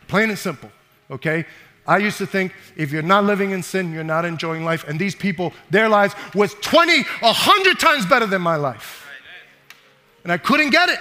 Plain 0.06 0.30
and 0.30 0.38
simple, 0.38 0.70
okay? 1.10 1.46
I 1.86 1.98
used 1.98 2.18
to 2.18 2.26
think 2.26 2.52
if 2.76 2.90
you're 2.90 3.02
not 3.02 3.24
living 3.24 3.52
in 3.52 3.62
sin, 3.62 3.92
you're 3.92 4.04
not 4.04 4.24
enjoying 4.24 4.64
life. 4.64 4.84
And 4.88 4.98
these 4.98 5.14
people, 5.14 5.52
their 5.70 5.88
lives 5.88 6.14
was 6.34 6.54
20, 6.54 7.02
100 7.02 7.78
times 7.78 8.06
better 8.06 8.26
than 8.26 8.42
my 8.42 8.56
life. 8.56 9.06
And 10.24 10.32
I 10.32 10.38
couldn't 10.38 10.70
get 10.70 10.88
it, 10.88 10.98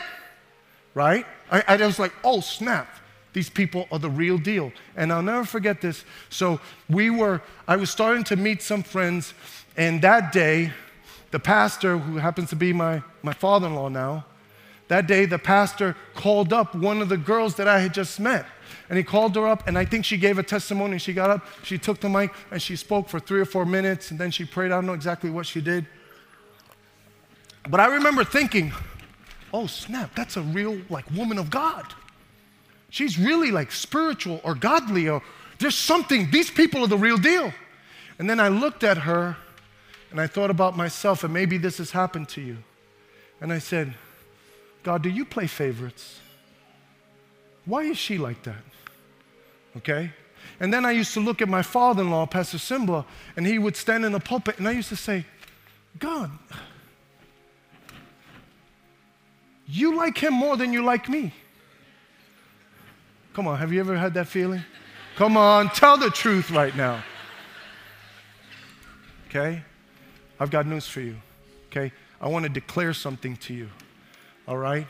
right? 0.93 1.25
I, 1.51 1.63
I 1.67 1.77
was 1.77 1.97
like, 1.97 2.13
oh, 2.23 2.41
snap. 2.41 2.87
These 3.33 3.49
people 3.49 3.87
are 3.91 3.99
the 3.99 4.09
real 4.09 4.37
deal. 4.37 4.71
And 4.95 5.11
I'll 5.11 5.21
never 5.21 5.43
forget 5.43 5.81
this. 5.81 6.05
So 6.29 6.59
we 6.89 7.09
were, 7.09 7.41
I 7.67 7.75
was 7.75 7.89
starting 7.89 8.23
to 8.25 8.35
meet 8.35 8.61
some 8.61 8.83
friends, 8.83 9.33
and 9.75 10.01
that 10.03 10.31
day, 10.31 10.71
the 11.31 11.39
pastor, 11.39 11.97
who 11.97 12.17
happens 12.17 12.49
to 12.51 12.55
be 12.55 12.71
my, 12.71 13.01
my 13.23 13.33
father 13.33 13.67
in 13.67 13.75
law 13.75 13.89
now, 13.89 14.25
that 14.87 15.07
day 15.07 15.25
the 15.25 15.39
pastor 15.39 15.95
called 16.13 16.53
up 16.53 16.75
one 16.75 17.01
of 17.01 17.09
the 17.09 17.17
girls 17.17 17.55
that 17.55 17.67
I 17.67 17.79
had 17.79 17.93
just 17.93 18.19
met. 18.19 18.45
And 18.87 18.97
he 18.97 19.03
called 19.03 19.35
her 19.35 19.47
up, 19.47 19.67
and 19.67 19.77
I 19.77 19.85
think 19.85 20.05
she 20.05 20.17
gave 20.17 20.37
a 20.37 20.43
testimony. 20.43 20.99
She 20.99 21.13
got 21.13 21.29
up, 21.29 21.45
she 21.63 21.77
took 21.77 21.99
the 21.99 22.09
mic, 22.09 22.31
and 22.51 22.61
she 22.61 22.75
spoke 22.75 23.09
for 23.09 23.19
three 23.19 23.39
or 23.39 23.45
four 23.45 23.65
minutes, 23.65 24.11
and 24.11 24.19
then 24.19 24.29
she 24.29 24.45
prayed. 24.45 24.71
I 24.71 24.75
don't 24.75 24.85
know 24.85 24.93
exactly 24.93 25.29
what 25.31 25.47
she 25.47 25.59
did. 25.59 25.87
But 27.67 27.79
I 27.79 27.87
remember 27.87 28.23
thinking, 28.23 28.71
oh 29.51 29.65
snap, 29.65 30.13
that's 30.15 30.37
a 30.37 30.41
real 30.41 30.79
like 30.89 31.09
woman 31.11 31.39
of 31.39 31.49
God. 31.49 31.85
She's 32.91 33.17
really 33.17 33.49
like 33.51 33.71
spiritual 33.71 34.39
or 34.43 34.53
godly, 34.53 35.09
or 35.09 35.23
there's 35.57 35.75
something, 35.75 36.29
these 36.31 36.51
people 36.51 36.83
are 36.83 36.87
the 36.87 36.97
real 36.97 37.17
deal. 37.17 37.51
And 38.19 38.29
then 38.29 38.39
I 38.39 38.49
looked 38.49 38.83
at 38.83 38.99
her 38.99 39.35
and 40.11 40.21
I 40.21 40.27
thought 40.27 40.49
about 40.49 40.77
myself, 40.77 41.23
and 41.23 41.33
maybe 41.33 41.57
this 41.57 41.79
has 41.79 41.91
happened 41.91 42.29
to 42.29 42.41
you. 42.41 42.57
And 43.41 43.51
I 43.51 43.59
said, 43.59 43.95
God, 44.85 45.01
do 45.01 45.09
you 45.09 45.25
play 45.25 45.47
favorites? 45.47 46.19
Why 47.65 47.81
is 47.85 47.97
she 47.97 48.19
like 48.19 48.43
that? 48.43 48.61
Okay? 49.77 50.11
And 50.59 50.71
then 50.71 50.85
I 50.85 50.91
used 50.91 51.11
to 51.15 51.19
look 51.19 51.41
at 51.41 51.49
my 51.49 51.63
father 51.63 52.03
in 52.03 52.11
law, 52.11 52.27
Pastor 52.27 52.59
Simba, 52.59 53.03
and 53.35 53.47
he 53.47 53.57
would 53.57 53.75
stand 53.75 54.05
in 54.05 54.11
the 54.11 54.19
pulpit, 54.19 54.59
and 54.59 54.67
I 54.67 54.71
used 54.71 54.89
to 54.89 54.95
say, 54.95 55.25
God, 55.97 56.29
you 59.65 59.95
like 59.95 60.19
him 60.19 60.35
more 60.35 60.55
than 60.55 60.71
you 60.71 60.83
like 60.83 61.09
me. 61.09 61.33
Come 63.33 63.47
on, 63.47 63.57
have 63.57 63.73
you 63.73 63.79
ever 63.79 63.97
had 63.97 64.13
that 64.13 64.27
feeling? 64.27 64.63
Come 65.15 65.35
on, 65.35 65.69
tell 65.69 65.97
the 65.97 66.11
truth 66.11 66.51
right 66.51 66.75
now. 66.75 67.03
Okay? 69.29 69.63
I've 70.39 70.51
got 70.51 70.67
news 70.67 70.87
for 70.87 71.01
you. 71.01 71.15
Okay? 71.71 71.91
I 72.21 72.27
want 72.27 72.43
to 72.43 72.49
declare 72.49 72.93
something 72.93 73.35
to 73.37 73.53
you. 73.55 73.69
All 74.47 74.57
right? 74.57 74.87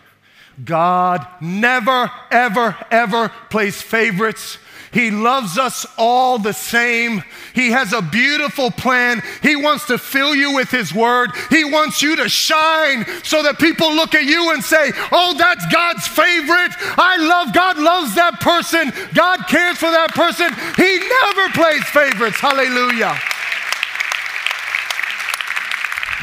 God 0.63 1.27
never, 1.41 2.11
ever, 2.31 2.77
ever 2.89 3.29
plays 3.49 3.81
favorites. 3.81 4.57
He 4.95 5.11
loves 5.11 5.57
us 5.57 5.85
all 5.97 6.39
the 6.39 6.53
same. 6.53 7.21
He 7.53 7.71
has 7.71 7.91
a 7.91 8.01
beautiful 8.01 8.71
plan. 8.71 9.21
He 9.41 9.57
wants 9.57 9.87
to 9.87 9.97
fill 9.97 10.33
you 10.33 10.55
with 10.55 10.71
His 10.71 10.93
word. 10.93 11.31
He 11.49 11.65
wants 11.65 12.01
you 12.01 12.15
to 12.15 12.29
shine 12.29 13.05
so 13.21 13.43
that 13.43 13.59
people 13.59 13.93
look 13.93 14.15
at 14.15 14.23
you 14.23 14.53
and 14.53 14.63
say, 14.63 14.93
Oh, 15.11 15.35
that's 15.37 15.65
God's 15.73 16.07
favorite. 16.07 16.71
I 16.97 17.17
love, 17.17 17.53
God 17.53 17.77
loves 17.77 18.15
that 18.15 18.39
person. 18.39 18.93
God 19.13 19.45
cares 19.49 19.77
for 19.77 19.91
that 19.91 20.11
person. 20.11 20.47
He 20.77 20.99
never 20.99 21.49
plays 21.49 21.83
favorites. 21.91 22.39
Hallelujah. 22.39 23.19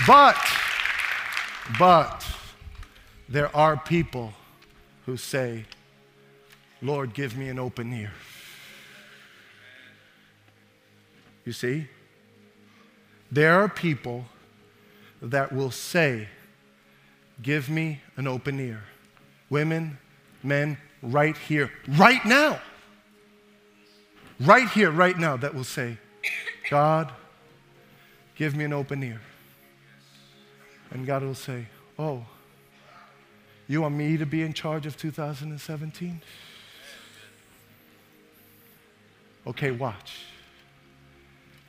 But, 0.07 0.39
but, 1.79 2.22
there 3.33 3.55
are 3.57 3.79
people 3.79 4.35
who 5.07 5.17
say, 5.17 5.65
Lord, 6.83 7.15
give 7.15 7.35
me 7.35 7.49
an 7.49 7.59
open 7.59 7.91
ear. 7.95 8.13
You 11.47 11.55
see? 11.55 11.89
There 13.31 13.55
are 13.55 13.71
people 13.71 14.27
that 15.23 15.51
will 15.51 15.71
say, 15.71 16.29
Give 17.41 17.71
me 17.71 18.03
an 18.17 18.29
open 18.29 18.61
ear. 18.61 18.85
Women, 19.49 19.99
men, 20.43 20.77
right 21.03 21.37
here, 21.37 21.73
right 21.89 22.25
now. 22.27 22.61
Right 24.39 24.69
here, 24.69 24.91
right 24.91 25.19
now, 25.19 25.39
that 25.39 25.55
will 25.55 25.65
say, 25.65 25.97
God, 26.71 27.11
give 28.37 28.55
me 28.55 28.65
an 28.65 28.75
open 28.75 29.03
ear. 29.03 29.23
And 30.91 31.07
God 31.07 31.23
will 31.23 31.35
say, 31.35 31.67
Oh, 31.99 32.27
you 33.69 33.83
want 33.83 33.95
me 33.95 34.17
to 34.17 34.27
be 34.27 34.43
in 34.43 34.53
charge 34.53 34.87
of 34.87 34.97
2017? 34.97 36.21
Okay, 39.47 39.71
watch. 39.71 40.19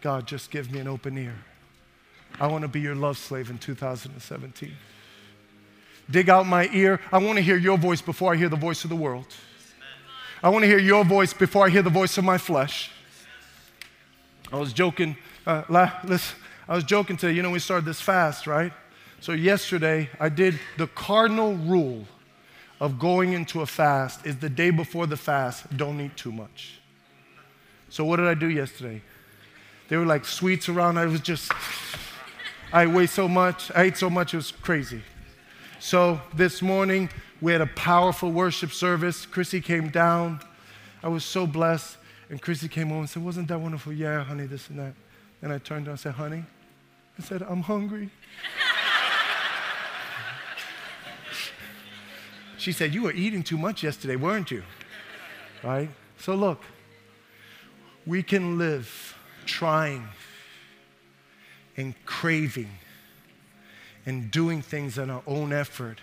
God, 0.02 0.28
just 0.28 0.52
give 0.52 0.72
me 0.72 0.80
an 0.80 0.88
open 0.88 1.18
ear. 1.18 1.36
I 2.40 2.48
want 2.48 2.64
to 2.64 2.68
be 2.68 2.82
your 2.82 2.96
love 2.96 3.18
slave 3.18 3.50
in 3.50 3.58
2017. 3.58 4.72
Dig 6.10 6.30
out 6.30 6.46
my 6.46 6.68
ear. 6.74 7.00
I 7.12 7.20
want 7.20 7.38
to 7.38 7.42
hear 7.42 7.58
your 7.58 7.78
voice 7.78 8.02
before 8.02 8.34
I 8.34 8.38
hear 8.38 8.50
the 8.50 8.56
voice 8.56 8.84
of 8.84 8.90
the 8.90 8.96
world. 8.96 9.28
I 10.42 10.50
want 10.50 10.64
to 10.64 10.68
hear 10.68 10.80
your 10.80 11.06
voice 11.06 11.34
before 11.34 11.66
I 11.66 11.70
hear 11.70 11.82
the 11.82 11.90
voice 11.90 12.18
of 12.18 12.26
my 12.26 12.38
flesh. 12.38 12.92
I 14.52 14.58
was 14.58 14.74
joking. 14.74 15.16
Uh, 15.48 15.64
listen, 16.04 16.38
I 16.68 16.76
was 16.76 16.84
joking 16.84 17.16
today. 17.16 17.34
You 17.34 17.42
know, 17.42 17.50
we 17.50 17.60
started 17.60 17.86
this 17.86 18.02
fast, 18.02 18.46
right? 18.46 18.74
So, 19.24 19.32
yesterday, 19.32 20.10
I 20.20 20.28
did 20.28 20.60
the 20.78 20.88
cardinal 20.88 21.56
rule 21.56 22.06
of 22.82 23.00
going 23.00 23.32
into 23.32 23.62
a 23.62 23.66
fast 23.66 24.26
is 24.26 24.36
the 24.36 24.50
day 24.50 24.70
before 24.70 25.08
the 25.08 25.16
fast, 25.16 25.78
don't 25.78 26.02
eat 26.02 26.18
too 26.18 26.34
much. 26.34 26.82
So, 27.88 28.04
what 28.04 28.18
did 28.18 28.26
I 28.26 28.34
do 28.34 28.50
yesterday? 28.50 29.02
There 29.88 30.00
were 30.00 30.06
like 30.06 30.26
sweets 30.26 30.68
around. 30.68 30.98
I 30.98 31.06
was 31.06 31.22
just, 31.22 31.54
I 32.74 32.86
weighed 32.86 33.12
so 33.12 33.30
much. 33.30 33.72
I 33.74 33.84
ate 33.84 33.96
so 33.96 34.10
much, 34.10 34.34
it 34.34 34.38
was 34.38 34.52
crazy. 34.52 35.02
So 35.80 36.20
this 36.34 36.62
morning, 36.62 37.10
we 37.40 37.54
had 37.54 37.62
a 37.62 37.68
powerful 37.78 38.30
worship 38.30 38.74
service. 38.74 39.26
Chrissy 39.26 39.62
came 39.62 39.88
down. 39.88 40.42
I 41.02 41.08
was 41.08 41.24
so 41.24 41.48
blessed. 41.48 41.96
And 42.30 42.42
Chrissy 42.42 42.68
came 42.68 42.90
home 42.90 43.00
and 43.00 43.10
said, 43.10 43.24
Wasn't 43.24 43.48
that 43.48 43.60
wonderful? 43.62 43.94
Yeah, 43.94 44.22
honey, 44.22 44.48
this 44.48 44.68
and 44.68 44.80
that. 44.80 44.96
And 45.42 45.54
I 45.54 45.60
turned 45.60 45.86
to 45.86 45.92
her 45.92 45.94
and 45.94 46.00
said, 46.02 46.16
Honey, 46.16 46.44
I 47.18 47.22
said, 47.22 47.42
I'm 47.42 47.62
hungry. 47.62 48.10
she 52.64 52.72
said, 52.72 52.94
You 52.94 53.04
were 53.04 53.12
eating 53.12 53.44
too 53.44 53.58
much 53.58 53.84
yesterday, 53.84 54.16
weren't 54.16 54.50
you? 54.50 54.64
Right? 55.62 55.90
So 56.18 56.34
look, 56.34 56.62
we 58.06 58.24
can 58.24 58.58
live 58.58 59.18
trying 59.46 60.08
and 61.76 61.94
craving 62.06 62.70
and 64.06 64.32
doing 64.32 64.62
things 64.62 64.98
on 64.98 65.10
our 65.10 65.24
own 65.28 65.52
effort. 65.52 66.00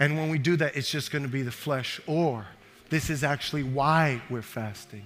And 0.00 0.16
when 0.16 0.30
we 0.30 0.38
do 0.38 0.56
that, 0.56 0.76
it's 0.76 0.90
just 0.90 1.10
going 1.10 1.24
to 1.24 1.28
be 1.28 1.42
the 1.42 1.52
flesh. 1.52 2.00
Or 2.06 2.46
this 2.88 3.10
is 3.10 3.22
actually 3.22 3.64
why 3.64 4.22
we're 4.30 4.42
fasting. 4.42 5.04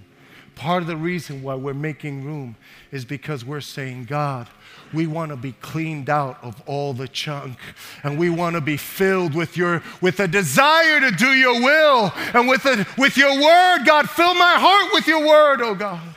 Part 0.54 0.82
of 0.82 0.88
the 0.88 0.96
reason 0.96 1.42
why 1.42 1.54
we're 1.54 1.74
making 1.74 2.24
room 2.24 2.56
is 2.90 3.04
because 3.04 3.44
we're 3.44 3.60
saying, 3.60 4.04
God, 4.04 4.48
we 4.92 5.06
want 5.06 5.30
to 5.30 5.36
be 5.36 5.52
cleaned 5.52 6.10
out 6.10 6.38
of 6.42 6.62
all 6.66 6.92
the 6.92 7.08
chunk 7.08 7.58
and 8.02 8.18
we 8.18 8.28
want 8.30 8.54
to 8.54 8.60
be 8.60 8.76
filled 8.76 9.34
with 9.34 9.56
your 9.56 9.82
with 10.00 10.20
a 10.20 10.28
desire 10.28 11.00
to 11.00 11.10
do 11.10 11.30
your 11.30 11.60
will 11.60 12.12
and 12.34 12.46
with 12.46 12.64
a, 12.66 12.86
with 12.98 13.16
your 13.16 13.32
word 13.32 13.84
god 13.86 14.10
fill 14.10 14.34
my 14.34 14.56
heart 14.58 14.92
with 14.92 15.06
your 15.06 15.26
word 15.26 15.62
oh 15.62 15.74
god 15.74 16.14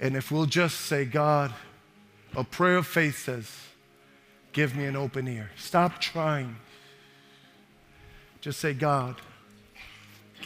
and 0.00 0.16
if 0.16 0.30
we'll 0.30 0.46
just 0.46 0.82
say, 0.82 1.04
God, 1.04 1.52
a 2.34 2.44
prayer 2.44 2.76
of 2.76 2.86
faith 2.86 3.24
says, 3.24 3.50
give 4.52 4.76
me 4.76 4.84
an 4.84 4.96
open 4.96 5.26
ear. 5.26 5.50
Stop 5.56 6.00
trying. 6.00 6.56
Just 8.40 8.60
say, 8.60 8.74
God, 8.74 9.16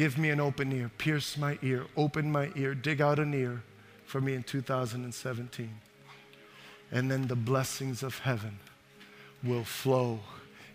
give 0.00 0.16
me 0.16 0.30
an 0.30 0.40
open 0.40 0.72
ear, 0.72 0.90
pierce 0.96 1.36
my 1.36 1.58
ear, 1.60 1.84
open 1.94 2.32
my 2.32 2.50
ear, 2.56 2.74
dig 2.74 3.02
out 3.02 3.18
an 3.18 3.34
ear 3.34 3.62
for 4.06 4.18
me 4.18 4.32
in 4.32 4.42
2017. 4.42 5.70
And 6.90 7.10
then 7.10 7.26
the 7.26 7.36
blessings 7.36 8.02
of 8.02 8.20
heaven 8.20 8.60
will 9.44 9.62
flow. 9.62 10.20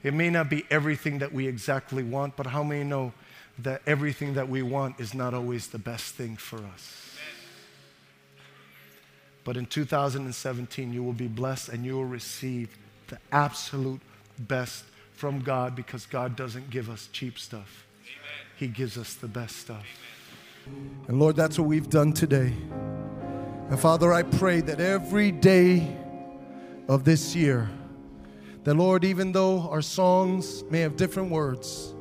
It 0.04 0.14
may 0.14 0.30
not 0.30 0.48
be 0.48 0.64
everything 0.70 1.18
that 1.18 1.34
we 1.34 1.48
exactly 1.48 2.04
want, 2.04 2.36
but 2.36 2.46
how 2.46 2.62
many 2.62 2.84
know 2.84 3.14
that 3.58 3.82
everything 3.88 4.36
that 4.36 4.48
we 4.48 4.62
want 4.62 5.00
is 5.00 5.16
not 5.16 5.34
always 5.34 5.70
the 5.70 5.80
best 5.80 6.14
thing 6.14 6.36
for 6.36 6.58
us? 6.58 7.18
But 9.44 9.58
in 9.58 9.66
2017, 9.66 10.94
you 10.94 11.02
will 11.02 11.14
be 11.14 11.28
blessed 11.28 11.70
and 11.70 11.84
you 11.84 11.96
will 11.96 12.06
receive 12.06 12.78
the 13.08 13.18
absolute 13.32 14.02
best 14.38 14.86
from 15.14 15.40
God 15.40 15.76
because 15.76 16.06
God 16.06 16.36
doesn't 16.36 16.70
give 16.70 16.92
us 16.92 17.10
cheap 17.12 17.40
stuff. 17.40 17.85
He 18.56 18.68
gives 18.68 18.98
us 18.98 19.14
the 19.16 19.28
best 19.28 19.58
stuff. 19.58 19.86
And 21.08 21.20
Lord, 21.20 21.36
that's 21.36 21.60
what 21.60 21.68
we've 21.68 21.90
done 21.90 22.14
today. 22.14 22.54
And 23.70 23.80
Father, 23.80 24.14
I 24.14 24.24
pray 24.24 24.62
that 24.62 24.80
every 24.80 25.32
day 25.32 25.96
of 26.88 27.04
this 27.04 27.36
year, 27.36 27.70
that 28.64 28.76
Lord, 28.76 29.04
even 29.04 29.32
though 29.32 29.70
our 29.70 29.82
songs 29.82 30.64
may 30.70 30.80
have 30.80 30.96
different 30.96 31.30
words, 31.32 31.94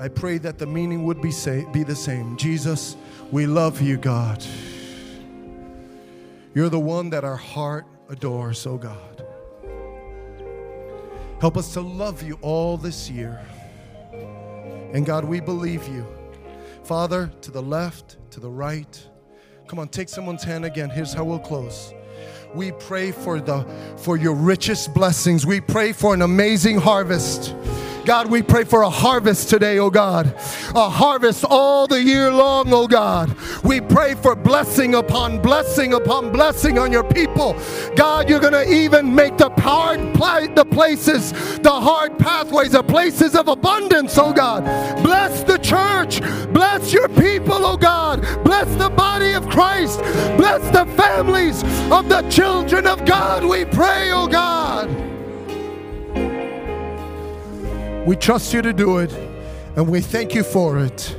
I 0.00 0.08
pray 0.08 0.38
that 0.38 0.58
the 0.58 0.66
meaning 0.66 1.04
would 1.04 1.20
be, 1.20 1.32
be 1.72 1.82
the 1.82 1.96
same. 1.96 2.36
Jesus, 2.36 2.96
we 3.32 3.46
love 3.46 3.82
you, 3.82 3.96
God. 3.96 4.44
You're 6.54 6.68
the 6.68 6.78
one 6.78 7.10
that 7.10 7.24
our 7.24 7.36
heart 7.36 7.84
adores, 8.08 8.66
oh 8.66 8.78
God. 8.78 9.26
Help 11.40 11.56
us 11.56 11.72
to 11.74 11.80
love 11.80 12.22
you 12.22 12.38
all 12.42 12.76
this 12.76 13.10
year. 13.10 13.40
And 14.92 15.04
God, 15.04 15.24
we 15.24 15.40
believe 15.40 15.86
you. 15.88 16.06
Father, 16.84 17.30
to 17.42 17.50
the 17.50 17.62
left, 17.62 18.16
to 18.30 18.40
the 18.40 18.50
right. 18.50 19.06
Come 19.66 19.78
on, 19.78 19.88
take 19.88 20.08
someone's 20.08 20.42
hand 20.42 20.64
again. 20.64 20.88
Here's 20.88 21.12
how 21.12 21.24
we'll 21.24 21.38
close. 21.38 21.92
We 22.54 22.72
pray 22.72 23.12
for 23.12 23.40
the 23.40 23.66
for 23.98 24.16
your 24.16 24.34
richest 24.34 24.94
blessings. 24.94 25.44
We 25.44 25.60
pray 25.60 25.92
for 25.92 26.14
an 26.14 26.22
amazing 26.22 26.78
harvest. 26.78 27.54
God, 28.08 28.30
we 28.30 28.40
pray 28.40 28.64
for 28.64 28.84
a 28.84 28.88
harvest 28.88 29.50
today, 29.50 29.78
oh 29.78 29.90
God. 29.90 30.34
A 30.74 30.88
harvest 30.88 31.44
all 31.44 31.86
the 31.86 32.02
year 32.02 32.32
long, 32.32 32.72
oh 32.72 32.86
God. 32.86 33.36
We 33.62 33.82
pray 33.82 34.14
for 34.14 34.34
blessing 34.34 34.94
upon 34.94 35.42
blessing 35.42 35.92
upon 35.92 36.32
blessing 36.32 36.78
on 36.78 36.90
your 36.90 37.04
people. 37.04 37.54
God, 37.96 38.30
you're 38.30 38.40
going 38.40 38.54
to 38.54 38.66
even 38.66 39.14
make 39.14 39.36
the 39.36 39.50
hard 39.60 39.98
the 40.54 40.64
places, 40.64 41.32
the 41.58 41.70
hard 41.70 42.18
pathways, 42.18 42.72
the 42.72 42.82
places 42.82 43.34
of 43.34 43.48
abundance, 43.48 44.16
oh 44.16 44.32
God. 44.32 44.64
Bless 45.02 45.42
the 45.44 45.58
church. 45.58 46.22
Bless 46.50 46.94
your 46.94 47.10
people, 47.10 47.66
oh 47.66 47.76
God. 47.76 48.22
Bless 48.42 48.74
the 48.76 48.88
body 48.88 49.34
of 49.34 49.46
Christ. 49.50 49.98
Bless 50.38 50.62
the 50.70 50.86
families 50.96 51.62
of 51.92 52.08
the 52.08 52.22
children 52.30 52.86
of 52.86 53.04
God. 53.04 53.44
We 53.44 53.66
pray, 53.66 54.12
oh 54.12 54.26
God. 54.26 55.17
We 58.08 58.16
trust 58.16 58.54
you 58.54 58.62
to 58.62 58.72
do 58.72 59.00
it, 59.00 59.12
and 59.76 59.86
we 59.86 60.00
thank 60.00 60.34
you 60.34 60.42
for 60.42 60.78
it. 60.78 61.14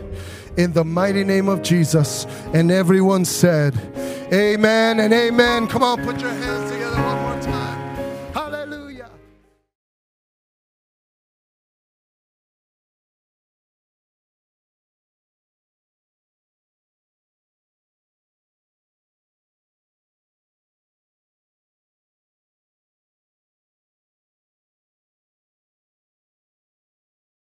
In 0.58 0.74
the 0.74 0.84
mighty 0.84 1.24
name 1.24 1.48
of 1.48 1.62
Jesus. 1.62 2.26
And 2.52 2.72
everyone 2.72 3.26
said, 3.26 3.76
Amen 4.34 5.00
and 5.00 5.14
amen. 5.14 5.68
Come 5.68 5.84
on, 5.84 6.04
put 6.04 6.20
your 6.20 6.32
hands 6.32 6.72
together. 6.72 7.29